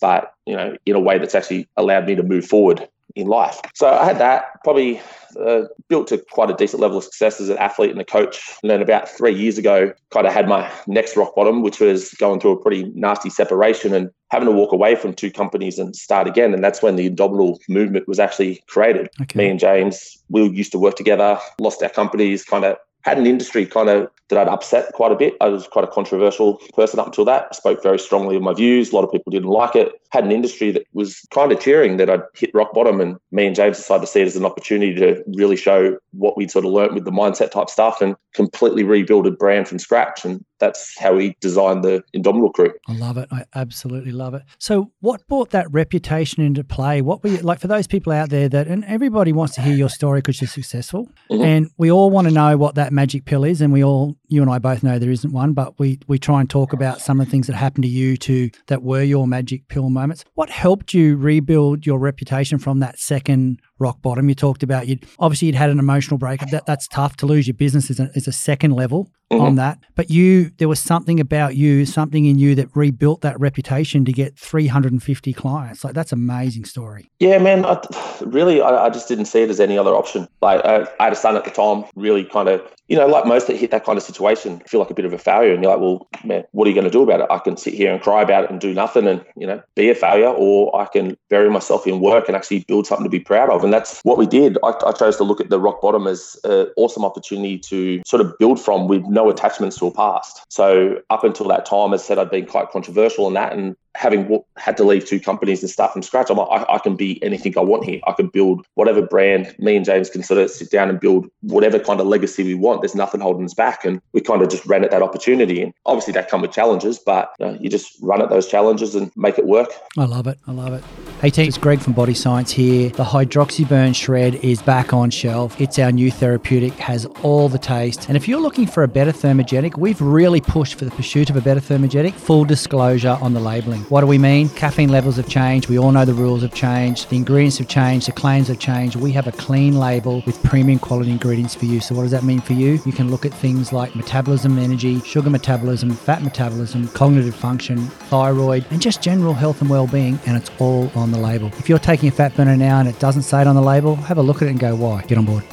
but 0.02 0.34
you 0.46 0.56
know, 0.56 0.76
in 0.86 0.96
a 0.96 1.00
way 1.00 1.18
that's 1.18 1.36
actually 1.36 1.68
allowed 1.78 2.06
me 2.06 2.16
to 2.16 2.24
move 2.24 2.46
forward 2.46 2.88
in 3.16 3.28
life. 3.28 3.60
So 3.74 3.88
I 3.88 4.04
had 4.04 4.20
that 4.20 4.62
probably 4.64 5.02
uh, 5.40 5.64
built 5.88 6.08
to 6.08 6.18
quite 6.32 6.50
a 6.50 6.54
decent 6.54 6.82
level 6.82 6.98
of 6.98 7.04
success 7.04 7.40
as 7.40 7.50
an 7.50 7.58
athlete 7.58 7.92
and 7.92 8.02
a 8.02 8.06
coach. 8.06 8.42
And 8.62 8.70
then 8.70 8.82
about 8.82 9.08
three 9.08 9.34
years 9.34 9.58
ago, 9.58 9.94
kind 10.12 10.28
of 10.28 10.34
had 10.34 10.50
my 10.50 10.70
next 10.88 11.16
rock 11.16 11.36
bottom, 11.36 11.62
which 11.62 11.80
was 11.80 12.14
going 12.16 12.40
through 12.40 12.52
a 12.52 12.62
pretty 12.62 12.84
nasty 12.94 13.30
separation 13.30 13.94
and 13.94 14.12
having 14.32 14.48
to 14.48 14.52
walk 14.52 14.74
away 14.74 14.96
from 14.96 15.14
two 15.14 15.32
companies 15.32 15.80
and 15.80 15.96
start 15.96 16.28
again. 16.28 16.54
And 16.54 16.64
that's 16.64 16.82
when 16.82 16.98
the 16.98 17.06
Indomitable 17.06 17.60
movement 17.70 18.08
was 18.08 18.20
actually 18.20 18.62
created. 18.68 19.10
Okay. 19.22 19.40
Me 19.40 19.50
and 19.50 19.60
James, 19.60 20.18
we 20.30 20.50
used 20.50 20.74
to 20.74 20.80
work 20.80 20.96
together, 20.96 21.40
lost 21.60 21.82
our 21.84 21.90
companies, 21.90 22.44
kind 22.44 22.66
of 22.66 22.76
had 23.06 23.20
an 23.20 23.28
industry 23.28 23.68
kind 23.68 23.88
of 23.88 24.10
that 24.30 24.40
I'd 24.40 24.48
upset 24.48 24.92
quite 24.94 25.12
a 25.12 25.16
bit. 25.16 25.36
I 25.40 25.48
was 25.48 25.68
quite 25.68 25.86
a 25.86 25.92
controversial 25.92 26.56
person 26.74 27.00
up 27.00 27.06
until 27.06 27.26
that. 27.26 27.48
I 27.52 27.56
spoke 27.56 27.84
very 27.84 28.00
strongly 28.00 28.36
of 28.36 28.42
my 28.42 28.56
views. 28.56 28.92
A 28.92 28.96
lot 28.96 29.04
of 29.04 29.12
people 29.12 29.30
didn't 29.30 29.50
like 29.50 29.76
it. 29.76 29.94
Had 30.12 30.24
an 30.24 30.32
industry 30.32 30.72
that 30.72 30.88
was 30.94 31.22
kind 31.30 31.52
of 31.52 31.60
cheering 31.60 31.98
that 31.98 32.10
I'd 32.10 32.24
hit 32.34 32.50
rock 32.56 32.74
bottom, 32.74 33.00
and 33.00 33.18
me 33.32 33.46
and 33.46 33.56
James 33.56 33.78
decided 33.78 34.02
to 34.02 34.08
see 34.08 34.22
it 34.22 34.26
as 34.26 34.36
an 34.36 34.46
opportunity 34.46 34.96
to 34.96 35.24
really 35.36 35.56
show 35.56 35.98
what 36.14 36.36
we'd 36.36 36.50
sort 36.50 36.66
of 36.66 36.72
learnt 36.72 36.96
with 36.96 37.06
the 37.06 37.12
mindset 37.12 37.52
type 37.52 37.70
stuff 37.70 38.02
and 38.02 38.16
completely 38.34 38.82
rebuild 38.82 39.28
a 39.28 39.32
brand 39.32 39.68
from 39.68 39.78
scratch. 39.78 40.26
And 40.26 40.44
that's 40.60 40.98
how 40.98 41.14
we 41.16 41.36
designed 41.42 41.84
the 41.84 42.04
Indomitable 42.14 42.52
crew. 42.52 42.74
I 42.88 42.94
love 42.94 43.18
it. 43.18 43.28
I 43.32 43.46
absolutely 43.56 44.12
love 44.12 44.34
it. 44.34 44.44
So, 44.58 44.92
what 45.02 45.28
brought 45.28 45.52
that 45.52 45.72
reputation 45.72 46.44
into 46.44 46.64
play? 46.64 47.02
What 47.02 47.24
were 47.24 47.30
you 47.30 47.38
like 47.38 47.60
for 47.60 47.68
those 47.68 47.88
people 47.88 48.14
out 48.14 48.30
there 48.30 48.48
that, 48.50 48.68
and 48.68 48.84
everybody 48.86 49.34
wants 49.34 49.56
to 49.56 49.62
hear 49.62 49.76
your 49.76 49.90
story 49.90 50.20
because 50.20 50.42
you're 50.42 50.48
successful, 50.48 51.10
mm-hmm. 51.30 51.44
and 51.44 51.72
we 51.78 51.92
all 51.92 52.10
want 52.10 52.28
to 52.28 52.34
know 52.34 52.58
what 52.58 52.76
that 52.76 52.94
magic 52.94 53.26
pill 53.26 53.44
is, 53.44 53.62
and 53.62 53.74
we 53.74 53.84
all, 53.84 54.16
you 54.28 54.42
and 54.42 54.50
I 54.50 54.60
both 54.60 54.84
know 54.84 55.00
there 55.00 55.12
isn't 55.12 55.32
one, 55.32 55.54
but 55.54 55.80
we 55.80 56.00
we 56.08 56.20
try 56.20 56.40
and 56.40 56.50
talk 56.50 56.74
about 56.74 57.02
some 57.02 57.20
of 57.20 57.28
the 57.28 57.32
things 57.32 57.48
that 57.48 57.56
happened 57.56 57.84
to 57.84 57.90
you 57.90 58.18
to 58.18 58.50
that 58.68 58.84
were 58.84 59.04
your 59.04 59.28
magic 59.28 59.68
pill 59.68 59.90
moments. 59.90 60.24
What 60.34 60.50
helped 60.50 60.94
you 60.94 61.18
rebuild 61.18 61.86
your 61.86 62.00
reputation 62.00 62.60
from 62.60 62.80
that 62.80 63.00
second 63.00 63.60
rock 63.80 64.02
bottom. 64.02 64.30
You 64.30 64.36
talked 64.36 64.64
about 64.64 64.88
you 64.88 64.98
obviously 65.20 65.48
you'd 65.48 65.56
had 65.56 65.70
an 65.70 65.80
emotional 65.80 66.18
breakup. 66.18 66.50
That 66.50 66.66
that's 66.66 66.88
tough 66.88 67.18
to 67.18 67.26
lose 67.26 67.48
your 67.48 67.56
business 67.56 67.90
is 67.90 68.00
a, 68.00 68.10
is 68.16 68.28
a 68.28 68.32
second 68.32 68.72
level 68.72 69.12
mm-hmm. 69.32 69.42
on 69.42 69.56
that. 69.56 69.80
But 69.96 70.10
you 70.10 70.52
there 70.58 70.68
was 70.68 70.80
something 70.80 71.20
about 71.20 71.56
you, 71.56 71.86
something 71.86 72.26
in 72.26 72.40
you 72.40 72.56
that 72.56 72.70
rebuilt 72.76 73.22
that 73.22 73.40
reputation 73.40 74.06
to 74.06 74.12
get 74.12 74.38
350 74.38 75.34
clients. 75.34 75.84
Like 75.84 75.94
that's 75.94 76.12
amazing 76.12 76.66
story. 76.66 77.12
Yeah, 77.20 77.38
man. 77.40 77.66
I, 77.66 77.82
really, 78.22 78.62
I, 78.62 78.86
I, 78.86 78.90
just 78.90 79.08
didn't 79.08 79.26
see 79.26 79.42
it 79.42 79.50
as 79.50 79.60
any 79.60 79.78
other 79.78 79.92
option. 79.92 80.28
Like 80.42 80.64
I, 80.64 80.88
I 81.00 81.06
had 81.06 81.14
a 81.14 81.18
son 81.18 81.36
at 81.36 81.44
the 81.44 81.52
time, 81.52 81.86
really 81.96 82.24
kind 82.24 82.50
of 82.50 82.62
you 82.88 82.96
know, 82.96 83.08
like 83.08 83.26
most 83.26 83.48
that 83.48 83.58
hit 83.58 83.72
that 83.72 83.84
kind 83.84 83.98
of 83.98 84.04
situation, 84.16 84.62
feel 84.68 84.80
like 84.80 84.90
a 84.90 84.94
bit 84.94 85.06
of 85.06 85.14
a 85.14 85.18
failure. 85.18 85.54
And 85.54 85.62
you're 85.62 85.72
like, 85.72 85.82
well, 85.82 86.08
man, 86.24 86.44
what 86.52 86.66
are 86.66 86.70
you 86.70 86.76
going 86.76 86.86
to 86.86 86.92
do 86.92 87.04
about 87.04 87.20
it? 87.20 87.28
I 87.30 87.40
can 87.40 87.58
sit 87.58 87.74
here 87.74 87.92
and 87.94 88.02
cry 88.02 88.22
about 88.22 88.46
it 88.46 88.50
and 88.50 88.60
do 88.60 88.74
nothing 88.74 89.08
and, 89.08 89.24
you 89.36 89.46
know, 89.46 89.62
be 89.76 89.90
a 89.90 89.96
failure, 89.96 90.30
or 90.30 90.76
I 90.76 90.86
can 90.86 91.18
bury 91.30 91.50
myself 91.50 91.86
in 91.86 92.00
work 92.00 92.28
and 92.28 92.36
actually 92.36 92.64
build 92.68 92.88
something 92.88 93.04
to 93.04 93.10
be 93.10 93.20
proud 93.20 93.50
of. 93.50 93.64
And 93.64 93.74
that's 93.74 94.02
what 94.04 94.18
we 94.18 94.26
did. 94.26 94.58
I, 94.64 94.74
I 94.86 94.92
chose 94.94 95.18
to 95.18 95.24
look 95.24 95.42
at 95.42 95.50
the 95.50 95.60
rock 95.60 95.82
bottom 95.82 96.08
as 96.08 96.38
an 96.44 96.68
awesome 96.78 97.06
opportunity 97.06 97.60
to 97.60 98.02
sort 98.06 98.22
of 98.22 98.38
build 98.40 98.60
from 98.60 98.88
with 98.88 99.04
no 99.06 99.30
attachments 99.30 99.78
to 99.80 99.88
a 99.88 99.92
past. 99.92 100.46
So 100.50 101.02
up 101.10 101.24
until 101.24 101.48
that 101.50 101.66
time, 101.66 101.94
as 101.94 102.02
I 102.04 102.06
said, 102.06 102.20
I'd 102.20 102.32
been 102.32 102.46
quite 102.46 102.72
controversial 102.72 103.28
in 103.28 103.34
that. 103.34 103.54
And 103.54 103.76
having 103.96 104.44
had 104.58 104.76
to 104.78 104.84
leave 104.84 105.06
two 105.06 105.20
companies 105.20 105.64
and 105.64 105.70
start 105.70 105.94
from 105.94 106.02
scratch, 106.02 106.30
I'm 106.30 106.38
like, 106.38 106.48
I, 106.52 106.76
I, 106.76 106.80
can 106.80 106.96
be 106.96 107.24
anything 107.24 107.58
I 107.58 107.62
want 107.62 107.86
here. 107.86 108.02
I 108.06 108.12
can 108.12 108.28
build 108.28 108.66
whatever 108.76 109.02
brand 109.02 109.56
me 109.58 109.76
and 109.78 109.86
James 109.86 110.10
can 110.10 110.22
sort 110.22 110.40
of 110.40 110.52
sit 110.52 110.70
down 110.70 110.90
and 110.90 111.00
build 111.00 111.28
whatever 111.42 111.80
kind 111.80 112.02
of 112.02 112.08
legacy 112.08 112.44
we 112.44 112.56
want. 112.56 112.82
There's 112.82 112.94
nothing 112.94 113.22
holding 113.22 113.46
us 113.46 113.54
back. 113.54 113.86
And 113.86 114.02
we 114.12 114.22
kind 114.22 114.42
of 114.42 114.50
just 114.50 114.66
ran 114.66 114.84
at 114.84 114.92
that 114.92 115.02
opportunity. 115.02 115.62
And 115.62 115.74
obviously 115.86 116.14
that 116.14 116.30
come 116.30 116.42
with 116.42 116.52
challenges, 116.52 117.00
but 117.00 117.32
you, 117.40 117.46
know, 117.46 117.58
you 117.60 117.70
just 117.70 117.98
run 118.02 118.22
at 118.22 118.30
those 118.30 118.48
challenges 118.48 118.96
and 118.96 119.12
make 119.16 119.40
it 119.40 119.46
work. 119.46 119.70
I 119.98 120.04
love 120.04 120.28
it. 120.28 120.38
I 120.46 120.52
love 120.52 120.74
it. 120.74 120.84
Hey 121.22 121.30
team, 121.30 121.48
it's 121.48 121.58
Greg 121.58 121.80
from 121.80 121.94
Body 121.94 122.14
Science 122.14 122.52
here. 122.52 122.90
The 122.90 123.04
Hydroxyburn 123.04 123.96
Shred 123.96 124.36
is 124.36 124.62
back 124.62 124.94
on 124.94 125.10
shelf. 125.10 125.60
It's 125.60 125.80
our 125.80 125.92
new 125.92 126.12
therapeutic, 126.12 126.74
has 126.74 127.06
all 127.24 127.48
the 127.48 127.58
taste. 127.58 128.10
And 128.10 128.18
if 128.18 128.28
you're 128.28 128.42
looking 128.42 128.68
for 128.68 128.84
a 128.84 128.88
better 128.88 129.12
thermogenic, 129.14 129.78
we've 129.78 130.02
really 130.02 130.42
pushed 130.42 130.76
for 130.76 130.86
the 130.86 130.92
pursuit 130.92 131.30
of 131.30 131.38
a 131.38 131.42
better 131.42 131.62
thermogenic. 131.62 132.14
Full 132.14 132.44
disclosure 132.44 133.18
on 133.22 133.34
the 133.34 133.40
labeling. 133.40 133.85
What 133.90 134.02
do 134.02 134.08
we 134.08 134.18
mean? 134.18 134.50
Caffeine 134.50 134.90
levels 134.90 135.18
have 135.18 135.30
changed. 135.30 135.70
We 135.70 135.78
all 135.78 135.92
know 135.92 136.06
the 136.06 136.14
rules 136.14 136.42
have 136.42 136.56
changed. 136.56 137.10
The 137.12 137.18
ingredients 137.18 137.60
have 137.60 137.68
changed. 137.68 138.08
The 138.08 138.14
claims 138.14 138.48
have 138.48 138.58
changed. 138.58 138.96
We 138.96 139.12
have 139.12 139.28
a 139.28 139.32
clean 139.32 139.78
label 139.78 140.24
with 140.26 140.42
premium 140.42 140.80
quality 140.80 141.12
ingredients 141.12 141.54
for 141.54 141.66
you. 141.66 141.80
So, 141.80 141.94
what 141.94 142.02
does 142.02 142.12
that 142.12 142.24
mean 142.24 142.42
for 142.42 142.54
you? 142.54 142.80
You 142.84 142.92
can 142.92 143.12
look 143.12 143.28
at 143.28 143.34
things 143.34 143.72
like 143.72 143.96
metabolism, 143.96 144.58
energy, 144.58 145.02
sugar 145.02 145.30
metabolism, 145.30 145.92
fat 145.92 146.24
metabolism, 146.24 146.88
cognitive 146.90 147.36
function, 147.36 147.78
thyroid, 148.10 148.66
and 148.72 148.82
just 148.82 149.04
general 149.04 149.36
health 149.36 149.62
and 149.62 149.70
well 149.70 149.86
being. 149.86 150.20
And 150.26 150.36
it's 150.36 150.50
all 150.58 150.92
on 150.96 151.12
the 151.12 151.20
label. 151.20 151.50
If 151.60 151.70
you're 151.70 151.78
taking 151.78 152.10
a 152.10 152.12
fat 152.12 152.36
burner 152.36 152.58
now 152.58 152.80
and 152.80 152.90
it 152.90 152.98
doesn't 153.00 153.24
say 153.24 153.42
it 153.42 153.48
on 153.48 153.56
the 153.56 153.62
label, 153.62 153.96
have 153.96 154.18
a 154.18 154.24
look 154.24 154.42
at 154.42 154.48
it 154.48 154.52
and 154.52 154.60
go, 154.60 154.76
why? 154.76 155.04
Get 155.04 155.20
on 155.20 155.26
board. 155.26 155.44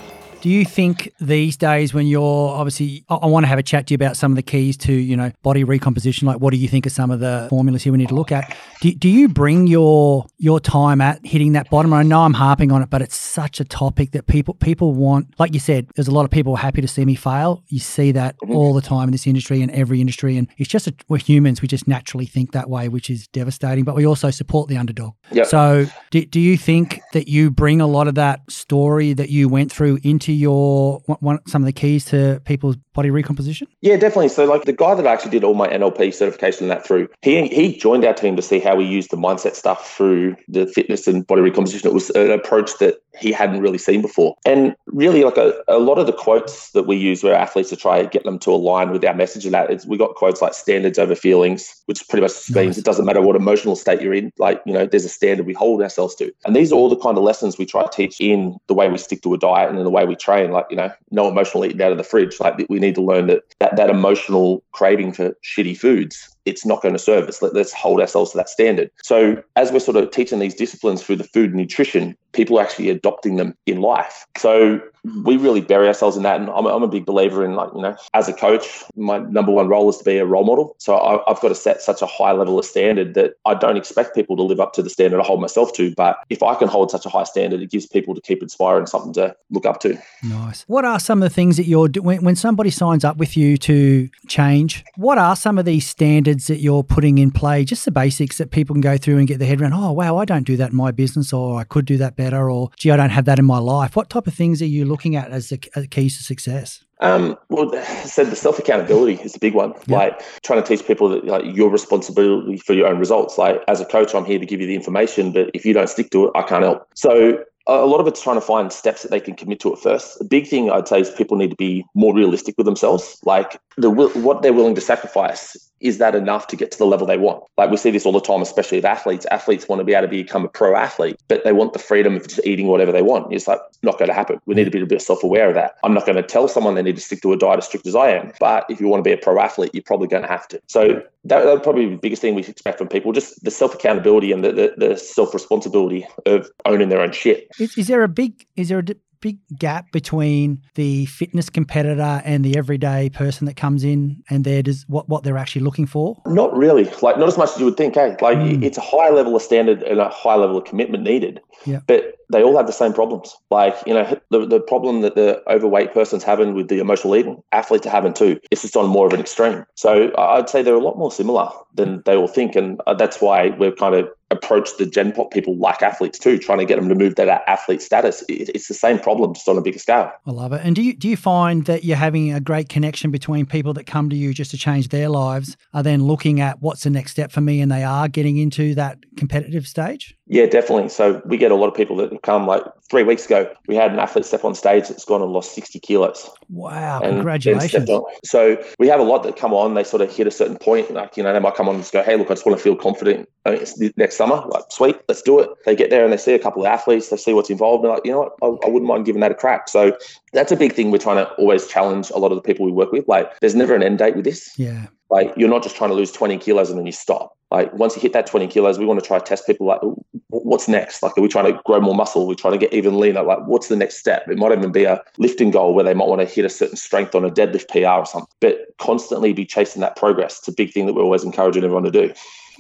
Do 0.42 0.50
you 0.50 0.64
think 0.64 1.11
these 1.20 1.56
days 1.56 1.94
when 1.94 2.06
you're 2.08 2.50
obviously, 2.50 3.04
I, 3.08 3.14
I 3.14 3.26
want 3.26 3.44
to 3.44 3.49
have 3.49 3.58
a 3.58 3.62
chat 3.62 3.87
to 3.87 3.92
you 3.92 3.96
about 3.96 4.16
some 4.16 4.32
of 4.32 4.37
the 4.37 4.42
keys 4.42 4.76
to, 4.78 4.92
you 4.92 5.16
know, 5.16 5.30
body 5.42 5.62
recomposition. 5.64 6.26
Like, 6.26 6.40
what 6.40 6.50
do 6.50 6.56
you 6.58 6.68
think 6.68 6.87
are 6.87 6.90
some 6.90 7.11
of 7.11 7.20
the 7.20 7.46
formulas 7.49 7.84
here 7.84 7.92
we 7.92 7.99
need 7.99 8.08
to 8.08 8.14
look 8.16 8.32
at? 8.32 8.54
Do, 8.80 8.92
do 8.92 9.08
you 9.08 9.28
bring 9.28 9.68
your 9.68 10.26
your 10.38 10.58
time 10.61 11.00
at 11.00 11.25
hitting 11.25 11.52
that 11.52 11.70
bottom? 11.70 11.92
I 11.94 12.02
know 12.02 12.22
I'm 12.22 12.34
harping 12.34 12.72
on 12.72 12.82
it, 12.82 12.90
but 12.90 13.00
it's 13.00 13.16
such 13.16 13.61
a 13.61 13.64
topic 13.64 14.11
that 14.11 14.26
people 14.26 14.54
people 14.54 14.92
want. 14.94 15.32
Like 15.38 15.54
you 15.54 15.61
said, 15.61 15.88
there's 15.94 16.08
a 16.08 16.12
lot 16.12 16.25
of 16.25 16.30
people 16.30 16.56
happy 16.56 16.80
to 16.80 16.88
see 16.88 17.04
me 17.04 17.14
fail. 17.14 17.62
You 17.68 17.78
see 17.78 18.12
that 18.12 18.37
Mm-hmm. 18.42 18.56
all 18.56 18.75
the 18.75 18.82
time 18.82 19.04
in 19.06 19.12
this 19.12 19.26
industry 19.26 19.62
and 19.62 19.70
every 19.70 20.00
industry, 20.00 20.37
and 20.37 20.49
it's 20.58 20.68
just 20.68 20.88
a, 20.88 20.94
we're 21.08 21.18
humans. 21.18 21.62
We 21.62 21.68
just 21.68 21.87
naturally 21.87 22.26
think 22.26 22.50
that 22.52 22.68
way, 22.68 22.88
which 22.88 23.08
is 23.08 23.28
devastating. 23.28 23.84
But 23.84 23.94
we 23.94 24.04
also 24.04 24.30
support 24.30 24.68
the 24.68 24.76
underdog. 24.76 25.12
Yep. 25.30 25.46
So, 25.46 25.87
do, 26.11 26.25
do 26.25 26.40
you 26.40 26.56
think 26.56 27.00
that 27.12 27.28
you 27.28 27.52
bring 27.52 27.80
a 27.80 27.87
lot 27.87 28.08
of 28.08 28.16
that 28.16 28.40
story 28.50 29.12
that 29.12 29.28
you 29.28 29.49
went 29.49 29.70
through 29.70 30.00
into 30.02 30.31
your 30.32 31.00
one, 31.06 31.18
one, 31.20 31.46
some 31.46 31.62
of 31.62 31.66
the 31.66 31.72
keys 31.72 32.04
to 32.06 32.40
people's 32.44 32.76
body 32.94 33.10
recomposition? 33.10 33.66
Yeah, 33.80 33.96
definitely. 33.96 34.28
So, 34.28 34.44
like 34.44 34.64
the 34.64 34.72
guy 34.72 34.94
that 34.94 35.06
actually 35.06 35.30
did 35.30 35.44
all 35.44 35.54
my 35.54 35.68
NLP 35.68 36.14
certification 36.14 36.64
and 36.64 36.70
that 36.70 36.86
through, 36.86 37.08
he 37.22 37.48
he 37.48 37.76
joined 37.76 38.04
our 38.04 38.14
team 38.14 38.36
to 38.36 38.42
see 38.42 38.58
how 38.58 38.76
we 38.76 38.84
use 38.84 39.08
the 39.08 39.16
mindset 39.16 39.54
stuff 39.54 39.94
through 39.96 40.36
the 40.48 40.66
fitness 40.66 41.06
and 41.06 41.26
body 41.26 41.42
recomposition. 41.42 41.88
It 41.88 41.94
was 41.94 42.10
an 42.10 42.30
approach 42.30 42.78
that 42.78 42.96
he 43.20 43.30
hadn't 43.32 43.60
really 43.60 43.78
seen 43.78 44.02
before, 44.02 44.36
and 44.44 44.74
really, 44.86 45.24
like 45.24 45.36
a, 45.36 45.54
a 45.68 45.78
lot 45.78 45.98
of 45.98 46.06
the 46.06 46.12
quotes 46.12 46.70
that 46.70 46.84
we 46.84 46.96
use 46.96 47.22
where 47.22 47.34
athletes 47.34 47.70
to 47.70 47.76
try 47.76 47.98
and 47.98 48.10
get 48.10 48.24
them 48.24 48.38
to 48.40 48.50
align 48.50 48.90
with 48.90 49.04
our 49.04 49.14
message 49.14 49.44
and 49.44 49.54
that 49.54 49.70
is 49.70 49.86
we 49.86 49.96
got 49.98 50.14
quotes 50.14 50.40
like 50.42 50.54
standards 50.54 50.98
over 50.98 51.14
feelings, 51.14 51.82
which 51.86 52.06
pretty 52.08 52.22
much 52.22 52.32
means 52.50 52.76
Nice. 52.76 52.78
it 52.78 52.84
doesn't 52.84 53.04
matter 53.04 53.20
what 53.20 53.36
emotional 53.36 53.76
state 53.76 54.00
you're 54.00 54.14
in. 54.14 54.32
Like 54.38 54.62
you 54.66 54.72
know, 54.72 54.86
there's 54.86 55.04
a 55.04 55.08
standard 55.10 55.46
we 55.46 55.52
hold 55.54 55.82
ourselves 55.82 56.14
to, 56.16 56.32
and 56.44 56.54
these 56.56 56.72
are 56.72 56.76
all 56.76 56.88
the 56.88 56.96
kind 56.96 57.16
of 57.16 57.24
lessons 57.24 57.58
we 57.58 57.66
try 57.66 57.82
to 57.82 57.90
teach 57.90 58.20
in 58.20 58.56
the 58.66 58.74
way 58.74 58.88
we 58.88 58.98
stick 58.98 59.22
to 59.22 59.34
a 59.34 59.38
diet 59.38 59.68
and 59.68 59.78
in 59.78 59.84
the 59.84 59.90
way 59.90 60.04
we 60.04 60.16
train. 60.23 60.50
Like 60.50 60.67
you 60.71 60.76
know, 60.76 60.91
no 61.11 61.29
emotional 61.29 61.64
eating 61.64 61.83
out 61.83 61.93
of 61.93 61.99
the 61.99 62.05
fridge. 62.05 62.38
Like 62.41 62.64
we 62.69 62.79
need 62.79 62.95
to 62.95 63.02
learn 63.02 63.26
that 63.26 63.43
that, 63.59 63.76
that 63.76 63.91
emotional 63.91 64.62
craving 64.73 65.12
for 65.12 65.37
shitty 65.43 65.76
foods 65.76 66.35
it's 66.44 66.66
not 66.66 66.82
going 66.82 66.94
to 66.94 66.99
serve 66.99 67.28
us. 67.28 67.42
Let, 67.42 67.54
let's 67.54 67.72
hold 67.72 68.00
ourselves 68.00 68.32
to 68.32 68.37
that 68.38 68.49
standard. 68.49 68.90
So, 69.02 69.42
as 69.56 69.72
we're 69.72 69.78
sort 69.78 69.96
of 69.96 70.11
teaching 70.11 70.38
these 70.38 70.54
disciplines 70.54 71.02
through 71.02 71.16
the 71.16 71.25
food 71.25 71.50
and 71.50 71.58
nutrition, 71.58 72.16
people 72.32 72.58
are 72.58 72.62
actually 72.62 72.90
adopting 72.90 73.37
them 73.37 73.54
in 73.66 73.80
life. 73.80 74.26
So, 74.37 74.80
we 75.25 75.37
really 75.37 75.61
bury 75.61 75.88
ourselves 75.88 76.16
in 76.16 76.22
that. 76.22 76.40
And 76.40 76.49
I'm, 76.50 76.66
I'm 76.66 76.82
a 76.82 76.88
big 76.88 77.04
believer 77.04 77.44
in, 77.44 77.54
like, 77.54 77.70
you 77.75 77.82
know, 77.82 77.96
as 78.14 78.28
a 78.28 78.32
coach, 78.32 78.84
my 78.96 79.18
number 79.18 79.52
one 79.52 79.68
role 79.68 79.88
is 79.88 79.99
to 79.99 80.04
be 80.04 80.18
a 80.18 80.26
role 80.26 80.44
model. 80.44 80.76
So, 80.78 80.96
I, 80.96 81.30
I've 81.30 81.40
got 81.40 81.49
to 81.49 81.54
set 81.54 81.80
such 81.80 82.02
a 82.02 82.06
high 82.06 82.32
level 82.32 82.58
of 82.58 82.64
standard 82.64 83.14
that 83.14 83.34
I 83.44 83.54
don't 83.54 83.76
expect 83.76 84.14
people 84.14 84.37
to 84.37 84.42
live 84.42 84.61
up 84.61 84.72
to 84.75 84.82
the 84.82 84.90
standard 84.90 85.20
I 85.20 85.25
hold 85.25 85.40
myself 85.40 85.72
to. 85.75 85.94
But 85.94 86.18
if 86.30 86.42
I 86.42 86.54
can 86.54 86.68
hold 86.68 86.90
such 86.90 87.06
a 87.06 87.08
high 87.08 87.25
standard, 87.25 87.61
it 87.61 87.70
gives 87.70 87.87
people 87.87 88.14
to 88.14 88.20
keep 88.20 88.42
inspiring 88.42 88.87
something 88.87 89.12
to 89.14 89.37
look 89.50 89.66
up 89.66 89.80
to. 89.80 89.99
Nice. 90.22 90.64
What 90.66 90.84
are 90.84 90.99
some 90.99 91.22
of 91.22 91.28
the 91.28 91.34
things 91.34 91.56
that 91.56 91.66
you're 91.66 91.88
doing 91.88 92.06
when, 92.06 92.25
when 92.25 92.37
somebody 92.37 92.70
signs 92.70 93.04
up 93.04 93.16
with 93.16 93.37
you 93.37 93.56
to 93.58 94.08
change? 94.28 94.84
What 94.96 95.18
are 95.18 95.37
some 95.37 95.58
of 95.58 95.64
these 95.64 95.87
standards 95.88 96.31
that 96.40 96.58
you're 96.58 96.82
putting 96.82 97.18
in 97.18 97.30
play? 97.30 97.64
Just 97.64 97.84
the 97.84 97.90
basics 97.90 98.38
that 98.38 98.50
people 98.50 98.74
can 98.74 98.80
go 98.80 98.96
through 98.96 99.18
and 99.18 99.28
get 99.28 99.38
their 99.38 99.48
head 99.48 99.60
around. 99.60 99.72
Oh, 99.74 99.92
wow, 99.92 100.16
I 100.16 100.24
don't 100.24 100.46
do 100.46 100.56
that 100.56 100.70
in 100.70 100.76
my 100.76 100.90
business, 100.90 101.32
or 101.32 101.58
I 101.58 101.64
could 101.64 101.84
do 101.84 101.96
that 101.98 102.16
better, 102.16 102.50
or 102.50 102.70
gee, 102.76 102.90
I 102.90 102.96
don't 102.96 103.10
have 103.10 103.24
that 103.26 103.38
in 103.38 103.44
my 103.44 103.58
life. 103.58 103.96
What 103.96 104.10
type 104.10 104.26
of 104.26 104.34
things 104.34 104.62
are 104.62 104.66
you 104.66 104.84
looking 104.84 105.16
at 105.16 105.30
as 105.30 105.48
the 105.48 105.58
keys 105.58 106.16
to 106.18 106.24
success? 106.24 106.84
Um, 107.00 107.36
well, 107.48 107.74
I 107.74 107.82
said 108.04 108.28
the 108.28 108.36
self 108.36 108.58
accountability 108.58 109.20
is 109.22 109.32
the 109.32 109.40
big 109.40 109.54
one. 109.54 109.74
Yeah. 109.86 109.98
Like 109.98 110.42
trying 110.42 110.62
to 110.62 110.66
teach 110.66 110.86
people 110.86 111.08
that 111.08 111.24
like 111.24 111.44
your 111.44 111.68
responsibility 111.68 112.58
for 112.58 112.74
your 112.74 112.86
own 112.86 112.98
results. 112.98 113.38
Like 113.38 113.60
as 113.66 113.80
a 113.80 113.84
coach, 113.84 114.14
I'm 114.14 114.24
here 114.24 114.38
to 114.38 114.46
give 114.46 114.60
you 114.60 114.68
the 114.68 114.76
information, 114.76 115.32
but 115.32 115.50
if 115.52 115.64
you 115.66 115.74
don't 115.74 115.88
stick 115.88 116.10
to 116.10 116.26
it, 116.26 116.32
I 116.36 116.42
can't 116.42 116.62
help. 116.62 116.86
So 116.94 117.44
a 117.66 117.72
a 117.72 117.86
lot 117.86 118.00
of 118.00 118.06
it's 118.06 118.22
trying 118.22 118.36
to 118.36 118.40
find 118.40 118.72
steps 118.72 119.02
that 119.02 119.10
they 119.10 119.20
can 119.20 119.34
commit 119.34 119.60
to 119.60 119.72
at 119.72 119.78
first. 119.78 120.18
The 120.18 120.24
big 120.24 120.46
thing 120.46 120.70
I'd 120.70 120.88
say 120.88 121.00
is 121.00 121.10
people 121.10 121.36
need 121.36 121.50
to 121.50 121.56
be 121.56 121.84
more 121.94 122.14
realistic 122.14 122.54
with 122.56 122.66
themselves. 122.66 123.18
Like 123.24 123.60
the 123.76 123.90
what 123.90 124.42
they're 124.42 124.52
willing 124.52 124.74
to 124.76 124.80
sacrifice 124.80 125.56
is 125.82 125.98
that 125.98 126.14
enough 126.14 126.46
to 126.48 126.56
get 126.56 126.70
to 126.70 126.78
the 126.78 126.86
level 126.86 127.06
they 127.06 127.18
want? 127.18 127.44
Like 127.58 127.70
we 127.70 127.76
see 127.76 127.90
this 127.90 128.06
all 128.06 128.12
the 128.12 128.20
time, 128.20 128.40
especially 128.40 128.78
with 128.78 128.84
athletes. 128.84 129.26
Athletes 129.30 129.68
want 129.68 129.80
to 129.80 129.84
be 129.84 129.94
able 129.94 130.06
to 130.06 130.08
become 130.08 130.44
a 130.44 130.48
pro 130.48 130.76
athlete, 130.76 131.16
but 131.28 131.44
they 131.44 131.52
want 131.52 131.72
the 131.72 131.78
freedom 131.78 132.16
of 132.16 132.26
just 132.26 132.40
eating 132.46 132.68
whatever 132.68 132.92
they 132.92 133.02
want. 133.02 133.32
It's 133.32 133.48
like 133.48 133.60
not 133.82 133.98
going 133.98 134.08
to 134.08 134.14
happen. 134.14 134.40
We 134.46 134.54
need 134.54 134.64
to 134.64 134.70
be 134.70 134.80
a 134.80 134.86
bit 134.86 135.02
self-aware 135.02 135.48
of 135.48 135.54
that. 135.54 135.74
I'm 135.84 135.94
not 135.94 136.06
going 136.06 136.16
to 136.16 136.22
tell 136.22 136.48
someone 136.48 136.74
they 136.74 136.82
need 136.82 136.96
to 136.96 137.02
stick 137.02 137.20
to 137.22 137.32
a 137.32 137.36
diet 137.36 137.58
as 137.58 137.66
strict 137.66 137.86
as 137.86 137.96
I 137.96 138.10
am, 138.10 138.32
but 138.40 138.64
if 138.68 138.80
you 138.80 138.88
want 138.88 139.04
to 139.04 139.08
be 139.08 139.12
a 139.12 139.18
pro 139.18 139.38
athlete, 139.40 139.70
you're 139.74 139.82
probably 139.82 140.08
going 140.08 140.22
to 140.22 140.28
have 140.28 140.48
to. 140.48 140.60
So 140.68 141.02
that, 141.24 141.44
would 141.44 141.62
probably 141.62 141.86
be 141.86 141.92
the 141.92 142.00
biggest 142.00 142.22
thing 142.22 142.34
we 142.34 142.42
expect 142.42 142.78
from 142.78 142.88
people: 142.88 143.12
just 143.12 143.42
the 143.44 143.50
self 143.50 143.74
accountability 143.74 144.32
and 144.32 144.44
the, 144.44 144.52
the, 144.52 144.74
the 144.76 144.96
self 144.96 145.34
responsibility 145.34 146.06
of 146.26 146.50
owning 146.64 146.88
their 146.88 147.00
own 147.00 147.12
shit. 147.12 147.48
Is, 147.58 147.76
is 147.76 147.86
there 147.88 148.02
a 148.02 148.08
big 148.08 148.46
is 148.56 148.68
there 148.68 148.78
a 148.78 148.84
big 149.23 149.38
gap 149.59 149.91
between 149.93 150.61
the 150.75 151.07
fitness 151.07 151.49
competitor 151.49 152.21
and 152.26 152.45
the 152.45 152.59
everyday 152.59 153.09
person 153.09 153.47
that 153.47 153.57
comes 153.57 153.83
in 153.85 154.23
and 154.29 154.45
their 154.45 154.62
does 154.62 154.85
what 154.88 155.09
what 155.09 155.25
they're 155.25 155.38
actually 155.38 155.62
looking 155.62 155.87
for? 155.87 156.21
Not 156.26 156.55
really. 156.55 156.85
Like 157.00 157.17
not 157.19 157.29
as 157.29 157.38
much 157.38 157.50
as 157.55 157.59
you 157.59 157.64
would 157.64 157.79
think. 157.79 157.95
Hey, 157.95 158.17
like 158.21 158.37
Mm. 158.37 158.62
it's 158.62 158.76
a 158.76 158.83
high 158.83 159.09
level 159.11 159.35
of 159.35 159.41
standard 159.43 159.83
and 159.85 159.99
a 160.00 160.09
high 160.11 160.35
level 160.35 160.59
of 160.59 160.64
commitment 160.64 161.05
needed. 161.05 161.41
Yeah. 161.64 161.81
But 161.87 162.17
they 162.32 162.42
all 162.42 162.56
have 162.56 162.66
the 162.66 162.72
same 162.72 162.92
problems. 162.92 163.36
Like 163.50 163.76
you 163.86 163.94
know, 163.94 164.18
the 164.30 164.46
the 164.46 164.60
problem 164.60 165.02
that 165.02 165.14
the 165.14 165.42
overweight 165.48 165.92
person's 165.92 166.24
having 166.24 166.54
with 166.54 166.68
the 166.68 166.78
emotional 166.78 167.14
eating, 167.16 167.42
athletes 167.52 167.86
are 167.86 167.90
having 167.90 168.14
too. 168.14 168.40
It's 168.50 168.62
just 168.62 168.76
on 168.76 168.88
more 168.88 169.06
of 169.06 169.12
an 169.12 169.20
extreme. 169.20 169.64
So 169.74 170.12
I'd 170.18 170.48
say 170.48 170.62
they're 170.62 170.74
a 170.74 170.80
lot 170.80 170.98
more 170.98 171.12
similar 171.12 171.48
than 171.74 172.02
they 172.04 172.16
all 172.16 172.28
think, 172.28 172.56
and 172.56 172.80
uh, 172.86 172.94
that's 172.94 173.20
why 173.20 173.50
we've 173.50 173.76
kind 173.76 173.94
of 173.94 174.08
approached 174.32 174.78
the 174.78 174.86
Gen 174.86 175.12
Pop 175.12 175.30
people 175.30 175.56
like 175.56 175.82
athletes 175.82 176.18
too, 176.18 176.38
trying 176.38 176.58
to 176.58 176.64
get 176.64 176.76
them 176.76 176.88
to 176.88 176.94
move 176.94 177.14
that 177.16 177.28
athlete 177.46 177.82
status. 177.82 178.22
It, 178.28 178.48
it's 178.54 178.66
the 178.66 178.74
same 178.74 178.98
problem, 178.98 179.34
just 179.34 179.48
on 179.48 179.58
a 179.58 179.60
bigger 179.60 179.78
scale. 179.78 180.10
I 180.26 180.30
love 180.30 180.52
it. 180.52 180.62
And 180.64 180.74
do 180.74 180.82
you 180.82 180.96
do 180.96 181.08
you 181.08 181.16
find 181.16 181.66
that 181.66 181.84
you're 181.84 181.96
having 181.96 182.32
a 182.32 182.40
great 182.40 182.68
connection 182.68 183.10
between 183.10 183.46
people 183.46 183.74
that 183.74 183.84
come 183.84 184.10
to 184.10 184.16
you 184.16 184.34
just 184.34 184.50
to 184.50 184.58
change 184.58 184.88
their 184.88 185.08
lives 185.08 185.56
are 185.72 185.82
then 185.82 186.02
looking 186.04 186.40
at 186.40 186.60
what's 186.60 186.82
the 186.82 186.90
next 186.90 187.12
step 187.12 187.30
for 187.30 187.40
me 187.40 187.60
and 187.60 187.70
they 187.70 187.84
are 187.84 188.08
getting 188.08 188.38
into 188.38 188.74
that 188.74 188.98
competitive 189.16 189.66
stage? 189.66 190.16
Yeah, 190.32 190.46
definitely. 190.46 190.88
So 190.88 191.20
we 191.26 191.36
get 191.36 191.50
a 191.50 191.54
lot 191.54 191.68
of 191.68 191.74
people 191.74 191.94
that 191.96 192.22
come 192.22 192.46
like 192.46 192.62
three 192.90 193.02
weeks 193.02 193.26
ago. 193.26 193.54
We 193.68 193.76
had 193.76 193.92
an 193.92 193.98
athlete 193.98 194.24
step 194.24 194.46
on 194.46 194.54
stage 194.54 194.88
that's 194.88 195.04
gone 195.04 195.20
and 195.20 195.30
lost 195.30 195.54
60 195.54 195.78
kilos. 195.80 196.30
Wow, 196.48 197.00
and 197.02 197.16
congratulations. 197.16 197.90
So 198.24 198.56
we 198.78 198.88
have 198.88 198.98
a 198.98 199.02
lot 199.02 199.24
that 199.24 199.36
come 199.36 199.52
on. 199.52 199.74
They 199.74 199.84
sort 199.84 200.00
of 200.00 200.10
hit 200.10 200.26
a 200.26 200.30
certain 200.30 200.56
point. 200.56 200.90
Like 200.90 201.18
you 201.18 201.22
know, 201.22 201.34
they 201.34 201.38
might 201.38 201.54
come 201.54 201.68
on 201.68 201.74
and 201.74 201.84
just 201.84 201.92
go, 201.92 202.02
"Hey, 202.02 202.16
look, 202.16 202.30
I 202.30 202.34
just 202.34 202.46
want 202.46 202.56
to 202.56 202.64
feel 202.64 202.74
confident 202.74 203.28
uh, 203.44 203.50
it's 203.50 203.78
next 203.98 204.16
summer." 204.16 204.42
Like, 204.46 204.64
sweet, 204.70 204.98
let's 205.06 205.20
do 205.20 205.38
it. 205.38 205.50
They 205.66 205.76
get 205.76 205.90
there 205.90 206.02
and 206.02 206.10
they 206.10 206.16
see 206.16 206.32
a 206.32 206.38
couple 206.38 206.62
of 206.62 206.66
athletes. 206.66 207.10
They 207.10 207.18
see 207.18 207.34
what's 207.34 207.50
involved. 207.50 207.84
And 207.84 207.90
they're 207.90 207.96
like, 207.96 208.06
you 208.06 208.12
know 208.12 208.20
what, 208.20 208.32
I, 208.42 208.66
I 208.66 208.70
wouldn't 208.70 208.88
mind 208.88 209.04
giving 209.04 209.20
that 209.20 209.32
a 209.32 209.34
crack. 209.34 209.68
So 209.68 209.94
that's 210.32 210.50
a 210.50 210.56
big 210.56 210.72
thing. 210.72 210.90
We're 210.90 210.96
trying 210.96 211.22
to 211.22 211.30
always 211.34 211.66
challenge 211.66 212.08
a 212.08 212.18
lot 212.18 212.32
of 212.32 212.36
the 212.36 212.42
people 212.42 212.64
we 212.64 212.72
work 212.72 212.90
with. 212.90 213.06
Like, 213.06 213.38
there's 213.40 213.54
never 213.54 213.74
an 213.74 213.82
end 213.82 213.98
date 213.98 214.16
with 214.16 214.24
this. 214.24 214.58
Yeah. 214.58 214.86
Like, 215.10 215.34
you're 215.36 215.50
not 215.50 215.62
just 215.62 215.76
trying 215.76 215.90
to 215.90 215.94
lose 215.94 216.10
20 216.10 216.38
kilos 216.38 216.70
and 216.70 216.78
then 216.78 216.86
you 216.86 216.92
stop. 216.92 217.36
Like, 217.52 217.71
once 217.75 217.94
you 217.94 218.00
hit 218.00 218.14
that 218.14 218.26
20 218.26 218.47
kilos, 218.47 218.78
we 218.78 218.87
want 218.87 218.99
to 218.99 219.06
try 219.06 219.18
to 219.18 219.25
test 219.25 219.47
people. 219.47 219.66
Like, 219.66 219.80
what's 220.28 220.68
next? 220.68 221.02
Like, 221.02 221.18
are 221.18 221.21
we 221.21 221.28
trying 221.28 221.52
to 221.52 221.61
grow 221.66 221.80
more 221.80 221.94
muscle? 221.94 222.26
We're 222.26 222.35
trying 222.35 222.54
to 222.54 222.59
get 222.59 222.73
even 222.73 222.99
leaner. 222.99 223.23
Like, 223.23 223.40
what's 223.47 223.68
the 223.68 223.76
next 223.76 223.99
step? 223.99 224.26
It 224.26 224.38
might 224.38 224.52
even 224.52 224.73
be 224.73 224.85
a 224.85 225.02
lifting 225.18 225.50
goal 225.50 225.75
where 225.75 225.85
they 225.85 225.92
might 225.92 226.09
want 226.09 226.23
to 226.23 226.26
hit 226.26 226.47
a 226.47 226.49
certain 226.49 226.76
strength 226.76 227.14
on 227.14 227.26
a 227.26 227.30
deadlift 227.30 227.68
PR 227.68 228.00
or 228.00 228.06
something. 228.06 228.35
But 228.40 228.75
constantly 228.78 229.35
be 229.35 229.44
chasing 229.44 229.82
that 229.82 229.97
progress. 229.97 230.38
It's 230.38 230.49
a 230.49 230.52
big 230.52 230.73
thing 230.73 230.87
that 230.87 230.94
we're 230.94 231.02
always 231.02 231.25
encouraging 231.25 231.62
everyone 231.62 231.85
to 231.85 231.90
do. 231.90 232.14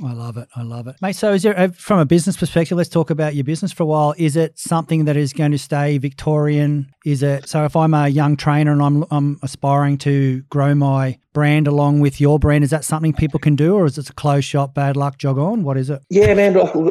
I 0.04 0.12
love 0.12 0.36
it. 0.36 0.48
I 0.54 0.62
love 0.62 0.86
it. 0.88 0.96
Mate, 1.00 1.16
so 1.16 1.32
is 1.32 1.42
there, 1.42 1.58
uh, 1.58 1.68
from 1.68 1.98
a 1.98 2.04
business 2.04 2.36
perspective, 2.36 2.76
let's 2.76 2.88
talk 2.88 3.10
about 3.10 3.34
your 3.34 3.44
business 3.44 3.72
for 3.72 3.82
a 3.82 3.86
while. 3.86 4.14
Is 4.16 4.36
it 4.36 4.58
something 4.58 5.04
that 5.04 5.16
is 5.16 5.32
going 5.32 5.52
to 5.52 5.58
stay 5.58 5.98
Victorian? 5.98 6.92
Is 7.04 7.22
it, 7.22 7.48
so 7.48 7.64
if 7.64 7.76
I'm 7.76 7.94
a 7.94 8.08
young 8.08 8.36
trainer 8.36 8.72
and 8.72 8.82
I'm, 8.82 9.04
I'm 9.10 9.38
aspiring 9.42 9.98
to 9.98 10.42
grow 10.50 10.74
my 10.74 11.18
brand 11.32 11.66
along 11.66 12.00
with 12.00 12.20
your 12.20 12.38
brand, 12.38 12.64
is 12.64 12.70
that 12.70 12.84
something 12.84 13.12
people 13.12 13.40
can 13.40 13.56
do 13.56 13.74
or 13.74 13.86
is 13.86 13.96
it 13.98 14.08
a 14.10 14.12
closed 14.12 14.46
shop, 14.46 14.74
bad 14.74 14.96
luck, 14.96 15.18
jog 15.18 15.38
on? 15.38 15.62
What 15.64 15.76
is 15.76 15.90
it? 15.90 16.02
Yeah, 16.10 16.34
man. 16.34 16.54
We, 16.54 16.60
we, 16.82 16.90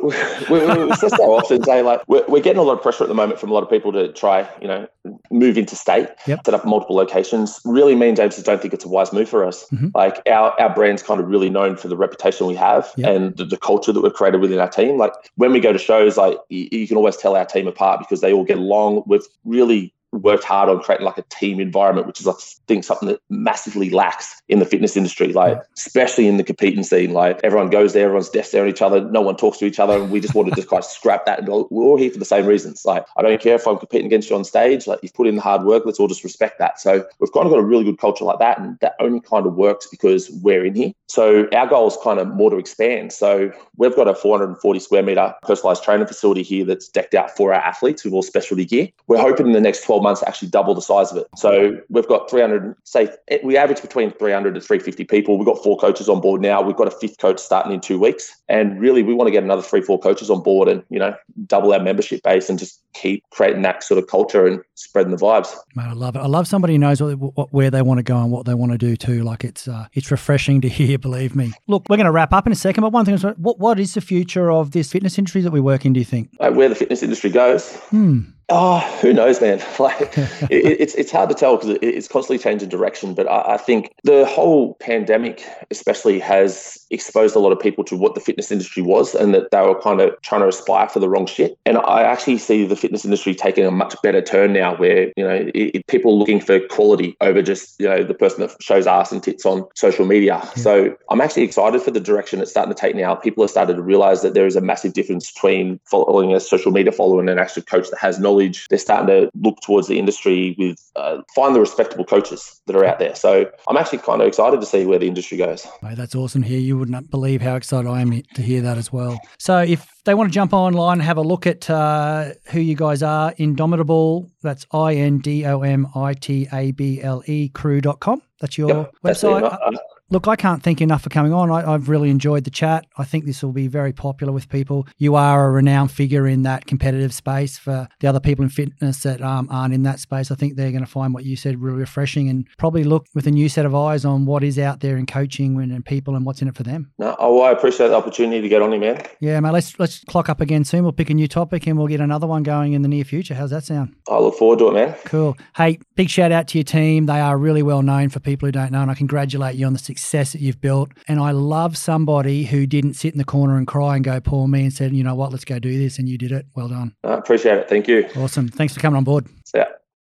we, 0.50 0.86
we 0.86 0.94
stress 0.96 1.12
that 1.12 1.20
often. 1.22 1.64
Say 1.64 1.82
like 1.82 2.02
we're, 2.08 2.26
we're 2.28 2.42
getting 2.42 2.60
a 2.60 2.64
lot 2.64 2.74
of 2.74 2.82
pressure 2.82 3.04
at 3.04 3.08
the 3.08 3.14
moment 3.16 3.40
from 3.40 3.52
a 3.52 3.54
lot 3.54 3.64
of 3.64 3.70
people 3.70 3.92
to 3.94 4.12
try, 4.14 4.48
you 4.62 4.68
know, 4.68 4.88
move 5.32 5.58
into 5.58 5.76
state, 5.76 6.08
Yep. 6.28 6.42
set 6.46 6.54
up 6.54 6.66
multiple 6.66 6.96
locations. 6.96 7.60
Really, 7.66 7.96
me 7.96 8.08
and 8.10 8.18
James 8.18 8.36
just 8.36 8.46
don't 8.46 8.62
think 8.62 8.74
it's 8.74 8.86
a 8.86 8.90
wise 8.90 9.14
move 9.14 9.30
for 9.30 9.46
us. 9.46 9.66
Mhm. 9.72 9.92
Like 9.96 10.22
our 10.28 10.60
our 10.62 10.74
brand's 10.74 11.04
kind 11.04 11.20
of 11.20 11.28
really 11.28 11.50
known 11.50 11.76
for 11.76 11.88
the 11.88 11.98
reputation 11.98 12.48
we 12.48 12.56
have 12.56 12.92
Yep. 12.98 13.16
and 13.16 13.38
the, 13.38 13.46
the 13.46 13.58
culture 13.58 13.92
that 13.92 14.02
we've 14.02 14.14
created 14.14 14.42
within 14.42 14.60
our 14.60 14.70
team. 14.70 14.98
Like 14.98 15.14
when 15.36 15.52
we 15.52 15.60
go 15.60 15.72
to 15.74 15.80
shows, 15.80 16.18
like 16.18 16.38
you, 16.50 16.68
you 16.72 16.88
can 16.88 16.98
always 16.98 17.18
tell 17.18 17.36
our 17.36 17.46
team 17.46 17.68
apart 17.68 18.00
because 18.00 18.22
they 18.22 18.34
all 18.34 18.44
get 18.44 18.58
along. 18.58 19.04
We've 19.08 19.22
really 19.46 19.94
worked 20.12 20.44
hard 20.44 20.70
on 20.70 20.82
creating 20.82 21.06
like 21.06 21.18
a 21.18 21.24
team 21.24 21.60
environment, 21.60 22.08
which 22.08 22.20
is 22.20 22.28
I 22.28 22.34
think 22.68 22.84
something 22.84 23.10
that 23.10 23.22
massively 23.30 23.90
lacks 23.90 24.42
in 24.50 24.60
the 24.60 24.66
fitness 24.66 24.98
industry, 24.98 25.34
like 25.34 25.62
especially 25.78 26.28
in 26.28 26.38
the 26.38 26.44
competing 26.44 26.84
scene. 26.84 27.14
Like 27.14 27.40
everyone 27.44 27.70
goes 27.70 27.94
there, 27.94 28.06
everyone's 28.06 28.30
deaf 28.30 28.46
staring 28.46 28.70
at 28.70 28.76
each 28.76 28.82
other, 28.82 29.02
no 29.10 29.22
one 29.22 29.36
talks 29.36 29.58
to 29.60 29.66
each 29.66 29.80
other, 29.80 29.96
and 29.96 30.12
we 30.12 30.20
just 30.20 30.36
want 30.36 30.50
to 30.50 30.56
just 30.56 30.70
kind 30.70 30.84
of 30.84 30.90
scrap 30.90 31.26
that. 31.26 31.40
And 31.40 31.48
we're 31.48 31.84
all 31.84 31.98
here 31.98 32.12
for 32.12 32.20
the 32.20 32.26
same 32.26 32.46
reasons. 32.46 32.86
Like 32.86 33.06
I 33.18 33.22
don't 33.22 33.42
care 33.42 33.56
if 33.56 33.68
I'm 33.68 33.78
competing 33.78 34.08
against 34.08 34.30
you 34.30 34.36
on 34.36 34.44
stage. 34.44 34.88
Like 34.88 35.00
you've 35.02 35.14
put 35.14 35.28
in 35.28 35.36
the 35.36 35.42
hard 35.42 35.64
work, 35.64 35.84
let's 35.86 36.00
all 36.00 36.08
just 36.08 36.24
respect 36.24 36.60
that. 36.60 36.80
So 36.80 37.06
we've 37.20 37.32
kind 37.32 37.46
of 37.46 37.52
got 37.52 37.60
a 37.60 37.64
really 37.64 37.84
good 37.84 38.00
culture 38.00 38.26
like 38.26 38.40
that, 38.40 38.60
and 38.60 38.78
that 38.82 38.96
only 39.00 39.22
kind 39.22 39.46
of 39.46 39.56
works 39.56 39.88
because 39.88 40.30
we're 40.42 40.66
in 40.66 40.76
here. 40.76 40.92
So 41.08 41.48
our 41.54 41.68
goal 41.68 41.88
is 41.88 41.98
kind 42.04 42.20
of 42.20 42.28
more 42.28 42.50
to 42.50 42.58
expand. 42.58 43.12
So 43.12 43.52
we've 43.78 43.96
got 43.96 44.08
a 44.08 44.16
440 44.16 44.80
square 44.80 45.04
meter 45.04 45.34
personalized 45.44 45.84
training 45.84 46.08
facility 46.08 46.44
here 46.44 46.66
that's 46.66 46.88
decked 46.88 47.14
out 47.14 47.36
for 47.36 47.54
our 47.54 47.62
athletes 47.62 48.04
with 48.04 48.14
all 48.14 48.24
specialty 48.24 48.66
gear. 48.66 48.88
We're 49.08 49.22
hoping 49.22 49.48
in 49.48 49.52
the 49.52 49.62
next 49.62 49.84
12 49.84 50.01
12 50.02 50.04
months 50.04 50.22
to 50.22 50.28
actually 50.28 50.50
double 50.50 50.74
the 50.74 50.82
size 50.82 51.12
of 51.12 51.18
it. 51.18 51.28
So 51.36 51.80
we've 51.90 52.08
got 52.08 52.30
300, 52.30 52.76
say 52.84 53.10
we 53.44 53.58
average 53.58 53.82
between 53.82 54.12
300 54.12 54.56
to 54.56 54.62
350 54.62 55.06
people. 55.06 55.38
We've 55.38 55.46
got 55.46 55.62
four 55.64 55.78
coaches 55.78 56.10
on 56.10 56.22
board 56.22 56.42
now. 56.42 56.62
We've 56.62 56.76
got 56.76 56.88
a 56.88 56.92
fifth 56.92 57.20
coach 57.20 57.40
starting 57.40 57.72
in 57.72 57.80
two 57.80 58.00
weeks. 58.00 58.36
And 58.50 58.80
really, 58.80 59.04
we 59.04 59.14
want 59.14 59.28
to 59.28 59.32
get 59.32 59.44
another 59.44 59.62
three, 59.62 59.82
four 59.82 60.00
coaches 60.00 60.30
on 60.30 60.42
board 60.42 60.68
and, 60.68 60.84
you 60.90 61.00
know, 61.00 61.16
double 61.46 61.74
our 61.74 61.80
membership 61.80 62.24
base 62.24 62.50
and 62.50 62.58
just 62.58 62.82
keep 62.94 63.24
creating 63.32 63.62
that 63.62 63.84
sort 63.84 63.98
of 63.98 64.08
culture 64.08 64.46
and 64.46 64.62
spreading 64.76 65.12
the 65.12 65.18
vibes. 65.18 65.56
Mate, 65.76 65.86
I 65.86 65.94
love 65.94 66.16
it. 66.16 66.20
I 66.20 66.28
love 66.28 66.48
somebody 66.48 66.74
who 66.74 66.80
knows 66.80 67.02
what, 67.02 67.18
what, 67.38 67.54
where 67.54 67.72
they 67.72 67.82
want 67.82 68.00
to 68.00 68.04
go 68.04 68.18
and 68.18 68.32
what 68.32 68.46
they 68.46 68.54
want 68.54 68.72
to 68.72 68.78
do 68.78 68.96
too. 68.96 69.24
Like 69.24 69.44
it's 69.44 69.68
uh, 69.68 69.88
it's 69.94 70.12
refreshing 70.12 70.62
to 70.62 70.70
hear. 70.82 70.98
Believe 70.98 71.36
me. 71.36 71.54
Look, 71.68 71.88
we're 71.90 71.98
going 71.98 72.06
to 72.06 72.12
wrap 72.12 72.34
up 72.34 72.46
in 72.46 72.52
a 72.52 72.56
second, 72.56 72.82
but 72.82 72.92
one 72.92 73.06
thing 73.06 73.16
is, 73.16 73.24
what 73.38 73.60
what 73.60 73.80
is 73.80 73.94
the 73.94 74.02
future 74.02 74.52
of 74.52 74.72
this 74.72 74.92
fitness 74.92 75.18
industry 75.18 75.42
that 75.42 75.52
we 75.52 75.62
work 75.62 75.86
in? 75.86 75.94
Do 75.94 76.00
you 76.00 76.06
think? 76.06 76.30
Like 76.40 76.56
where 76.56 76.70
the 76.70 76.76
fitness 76.76 77.04
industry 77.04 77.30
goes. 77.30 77.76
Hmm. 77.76 78.22
Oh, 78.54 78.80
who 79.02 79.14
knows, 79.14 79.40
man? 79.40 79.62
Like, 79.80 80.16
it, 80.18 80.80
it's 80.80 80.94
it's 80.94 81.12
hard 81.12 81.30
to 81.30 81.36
tell 81.36 81.56
because 81.56 81.70
it, 81.70 81.84
it's 81.84 82.08
constantly 82.08 82.38
changing 82.38 82.70
direction. 82.70 83.16
But 83.16 83.28
I, 83.28 83.54
I, 83.54 83.58
think 83.58 83.92
the 84.04 84.26
whole 84.28 84.76
pandemic, 84.76 85.44
especially, 85.72 86.20
has 86.20 86.78
exposed 86.92 87.36
a 87.36 87.40
lot 87.40 87.52
of 87.52 87.60
people 87.60 87.84
to 87.86 87.96
what 87.96 88.14
the 88.14 88.22
fitness 88.22 88.52
industry 88.52 88.84
was, 88.84 89.16
and 89.16 89.34
that 89.34 89.50
they 89.50 89.62
were 89.62 89.80
kind 89.82 90.02
of 90.02 90.14
trying 90.22 90.42
to 90.42 90.48
aspire 90.50 90.88
for 90.88 91.00
the 91.00 91.10
wrong 91.10 91.26
shit. 91.26 91.58
And 91.66 91.80
I 91.80 92.04
actually 92.04 92.38
see 92.38 92.68
the 92.68 92.76
fitness 92.76 93.06
industry 93.06 93.34
taking 93.34 93.66
a 93.66 93.72
much 93.72 93.96
better 94.04 94.22
turn 94.22 94.54
now, 94.54 94.76
where 94.76 95.12
you 95.18 95.24
know 95.24 95.50
it, 95.56 95.88
people 95.88 96.20
looking 96.20 96.40
for 96.40 96.60
quality 96.68 97.16
over 97.22 97.42
just 97.42 97.80
you 97.80 97.88
know 97.88 98.04
the 98.04 98.14
person 98.14 98.42
that 98.42 98.62
shows 98.62 98.86
ass 98.86 99.12
and 99.12 99.24
tits 99.24 99.48
on 99.48 99.66
social 99.74 100.06
media. 100.06 100.42
Yeah. 100.44 100.62
So 100.62 100.96
I'm 101.10 101.22
actually 101.22 101.44
excited 101.44 101.82
for 101.82 101.92
the 101.92 102.02
direction 102.02 102.40
it's 102.42 102.52
starting 102.52 102.74
to 102.74 102.80
take 102.80 102.96
now. 102.96 103.16
People 103.16 103.44
are 103.44 103.48
starting 103.48 103.78
to 103.78 103.82
realize 103.82 104.22
that 104.22 104.36
there 104.36 104.46
is 104.46 104.56
a 104.56 104.62
massive 104.62 104.94
difference 104.94 105.32
between 105.32 105.80
following 105.86 106.36
a 106.36 106.40
social 106.40 106.72
media 106.72 106.92
follower 106.92 107.20
and 107.20 107.30
an 107.30 107.40
actual 107.40 107.64
coach 107.64 107.90
that 107.90 107.98
has 108.00 108.20
knowledge 108.20 108.41
knowledge. 108.42 108.68
They're 108.70 108.80
starting 108.80 109.08
to 109.08 109.32
look 109.36 109.60
towards 109.62 109.88
the 109.88 110.00
industry 110.00 110.56
with 110.58 110.78
uh, 110.96 111.22
find 111.36 111.56
the 111.56 111.60
respectable 111.60 112.06
coaches 112.06 112.62
that 112.68 112.76
are 112.76 112.86
out 112.86 113.00
there. 113.00 113.16
So 113.16 113.50
I'm 113.68 113.78
actually 113.78 114.00
kind 114.00 114.22
of 114.22 114.28
excited 114.28 114.60
to 114.60 114.66
see 114.66 114.86
where 114.86 115.00
the 115.00 115.08
industry 115.08 115.38
goes. 115.38 115.68
Mate, 115.82 115.98
that's 115.98 116.16
awesome 116.16 116.44
here. 116.44 116.60
You 116.60 116.78
wouldn't 116.78 117.10
believe 117.10 117.42
how 117.42 117.56
excited 117.56 117.88
I 117.88 118.02
am 118.02 118.12
to 118.12 118.42
hear 118.42 118.62
that 118.62 118.78
as 118.78 118.92
well. 118.92 119.20
So 119.38 119.60
if 119.60 119.88
they 120.06 120.14
want 120.14 120.32
to 120.32 120.34
jump 120.34 120.54
online 120.54 120.94
and 120.94 121.02
have 121.04 121.18
a 121.18 121.22
look 121.22 121.46
at 121.46 121.70
uh, 121.70 122.32
who 122.52 122.60
you 122.60 122.76
guys 122.76 123.04
are, 123.04 123.34
Indomitable, 123.38 124.30
that's 124.42 124.66
I 124.72 124.96
N 124.96 125.20
D 125.20 125.46
O 125.46 125.62
M 125.62 125.88
I 125.96 126.14
T 126.14 126.48
A 126.52 126.72
B 126.72 127.02
L 127.02 127.24
E 127.26 127.50
crew.com. 127.50 128.22
That's 128.40 128.58
your 128.58 128.70
yep, 128.70 128.92
website. 129.04 129.42
That's 129.42 129.78
Look, 130.12 130.28
I 130.28 130.36
can't 130.36 130.62
thank 130.62 130.82
you 130.82 130.84
enough 130.84 131.04
for 131.04 131.10
coming 131.10 131.32
on. 131.32 131.50
I, 131.50 131.72
have 131.72 131.88
really 131.88 132.10
enjoyed 132.10 132.44
the 132.44 132.50
chat. 132.50 132.86
I 132.98 133.06
think 133.06 133.24
this 133.24 133.42
will 133.42 133.54
be 133.54 133.68
very 133.68 133.94
popular 133.94 134.34
with 134.34 134.50
people. 134.50 134.86
You 134.98 135.16
are 135.16 135.48
a 135.48 135.52
renowned 135.52 135.90
figure 135.90 136.28
in 136.28 136.44
that 136.44 136.66
competitive 136.66 137.14
space 137.14 137.58
for 137.58 137.88
the 138.02 138.08
other 138.08 138.20
people 138.20 138.44
in 138.44 138.50
fitness 138.50 139.04
that 139.04 139.22
um, 139.22 139.48
aren't 139.50 139.74
in 139.74 139.84
that 139.84 140.02
space. 140.02 140.30
I 140.30 140.36
think 140.36 140.58
they're 140.58 140.72
going 140.72 140.84
to 140.84 140.92
find 140.92 141.14
what 141.14 141.24
you 141.24 141.38
said 141.38 141.62
really 141.62 141.80
refreshing 141.80 142.28
and 142.28 142.46
probably 142.58 142.84
look 142.84 143.08
with 143.16 143.26
a 143.26 143.32
new 143.32 143.48
set 143.48 143.66
of 143.66 143.74
eyes 143.74 144.04
on 144.04 144.26
what 144.26 144.44
is 144.44 144.60
out 144.60 144.82
there 144.82 144.98
in 144.98 145.06
coaching 145.06 145.58
and, 145.62 145.72
and 145.72 145.86
people 145.86 146.18
and 146.18 146.26
what's 146.26 146.42
in 146.42 146.50
it 146.50 146.58
for 146.58 146.64
them. 146.64 146.92
No, 147.00 147.16
oh, 147.18 147.40
I 147.44 147.54
appreciate 147.54 147.88
the 147.88 147.96
opportunity 147.96 148.42
to 148.42 148.50
get 148.50 148.62
on 148.62 148.74
here, 148.74 148.82
man. 148.82 149.02
Yeah, 149.22 149.40
mate. 149.40 149.52
Let's 149.52 149.80
let's 149.80 150.04
clock 150.04 150.28
up 150.28 150.42
again 150.42 150.66
soon. 150.66 150.84
We'll 150.84 150.92
pick 150.92 151.10
a 151.10 151.14
new 151.14 151.30
topic 151.30 151.68
and 151.68 151.78
we'll 151.78 151.88
get 151.88 152.02
another 152.02 152.28
one 152.28 152.44
going 152.44 152.74
in 152.74 152.82
the 152.82 152.90
near 152.90 153.06
future. 153.06 153.34
How's 153.34 153.52
that 153.52 153.64
sound? 153.64 153.96
I 154.10 154.20
look 154.20 154.36
forward 154.38 154.60
to 154.60 154.68
it, 154.68 154.74
man. 154.74 154.96
Cool. 155.06 155.38
Hey, 155.56 155.80
big 155.96 156.10
shout 156.10 156.34
out 156.34 156.50
to 156.50 156.58
your 156.58 156.66
team. 156.66 157.06
They 157.06 157.22
are 157.22 157.38
really 157.38 157.64
well 157.64 157.82
known 157.82 158.10
for 158.10 158.20
people 158.20 158.48
who 158.48 158.52
don't 158.52 158.74
know, 158.74 158.82
and 158.82 158.92
I 158.92 158.96
congratulate 158.96 159.56
you 159.56 159.66
on 159.66 159.72
the 159.72 159.80
success 160.02 160.34
that 160.34 160.42
you've 160.42 160.60
built 160.60 160.92
and 161.08 161.20
I 161.20 161.32
love 161.32 161.78
somebody 161.78 162.46
who 162.46 162.66
didn't 162.66 162.96
sit 162.96 163.14
in 163.14 163.18
the 163.18 163.26
corner 163.26 163.58
and 163.58 163.68
cry 163.68 163.96
and 163.96 164.04
go, 164.04 164.20
poor 164.20 164.48
me, 164.48 164.64
and 164.64 164.74
said, 164.74 164.94
you 164.94 165.04
know 165.04 165.16
what, 165.16 165.32
let's 165.32 165.46
go 165.46 165.60
do 165.60 165.78
this. 165.78 166.00
And 166.00 166.10
you 166.10 166.18
did 166.18 166.32
it. 166.32 166.46
Well 166.56 166.68
done. 166.68 166.96
I 167.04 167.14
appreciate 167.14 167.58
it. 167.58 167.70
Thank 167.70 167.88
you. 167.88 168.08
Awesome. 168.18 168.48
Thanks 168.48 168.74
for 168.74 168.80
coming 168.80 168.98
on 168.98 169.04
board. 169.04 169.28
Yeah. 169.54 169.66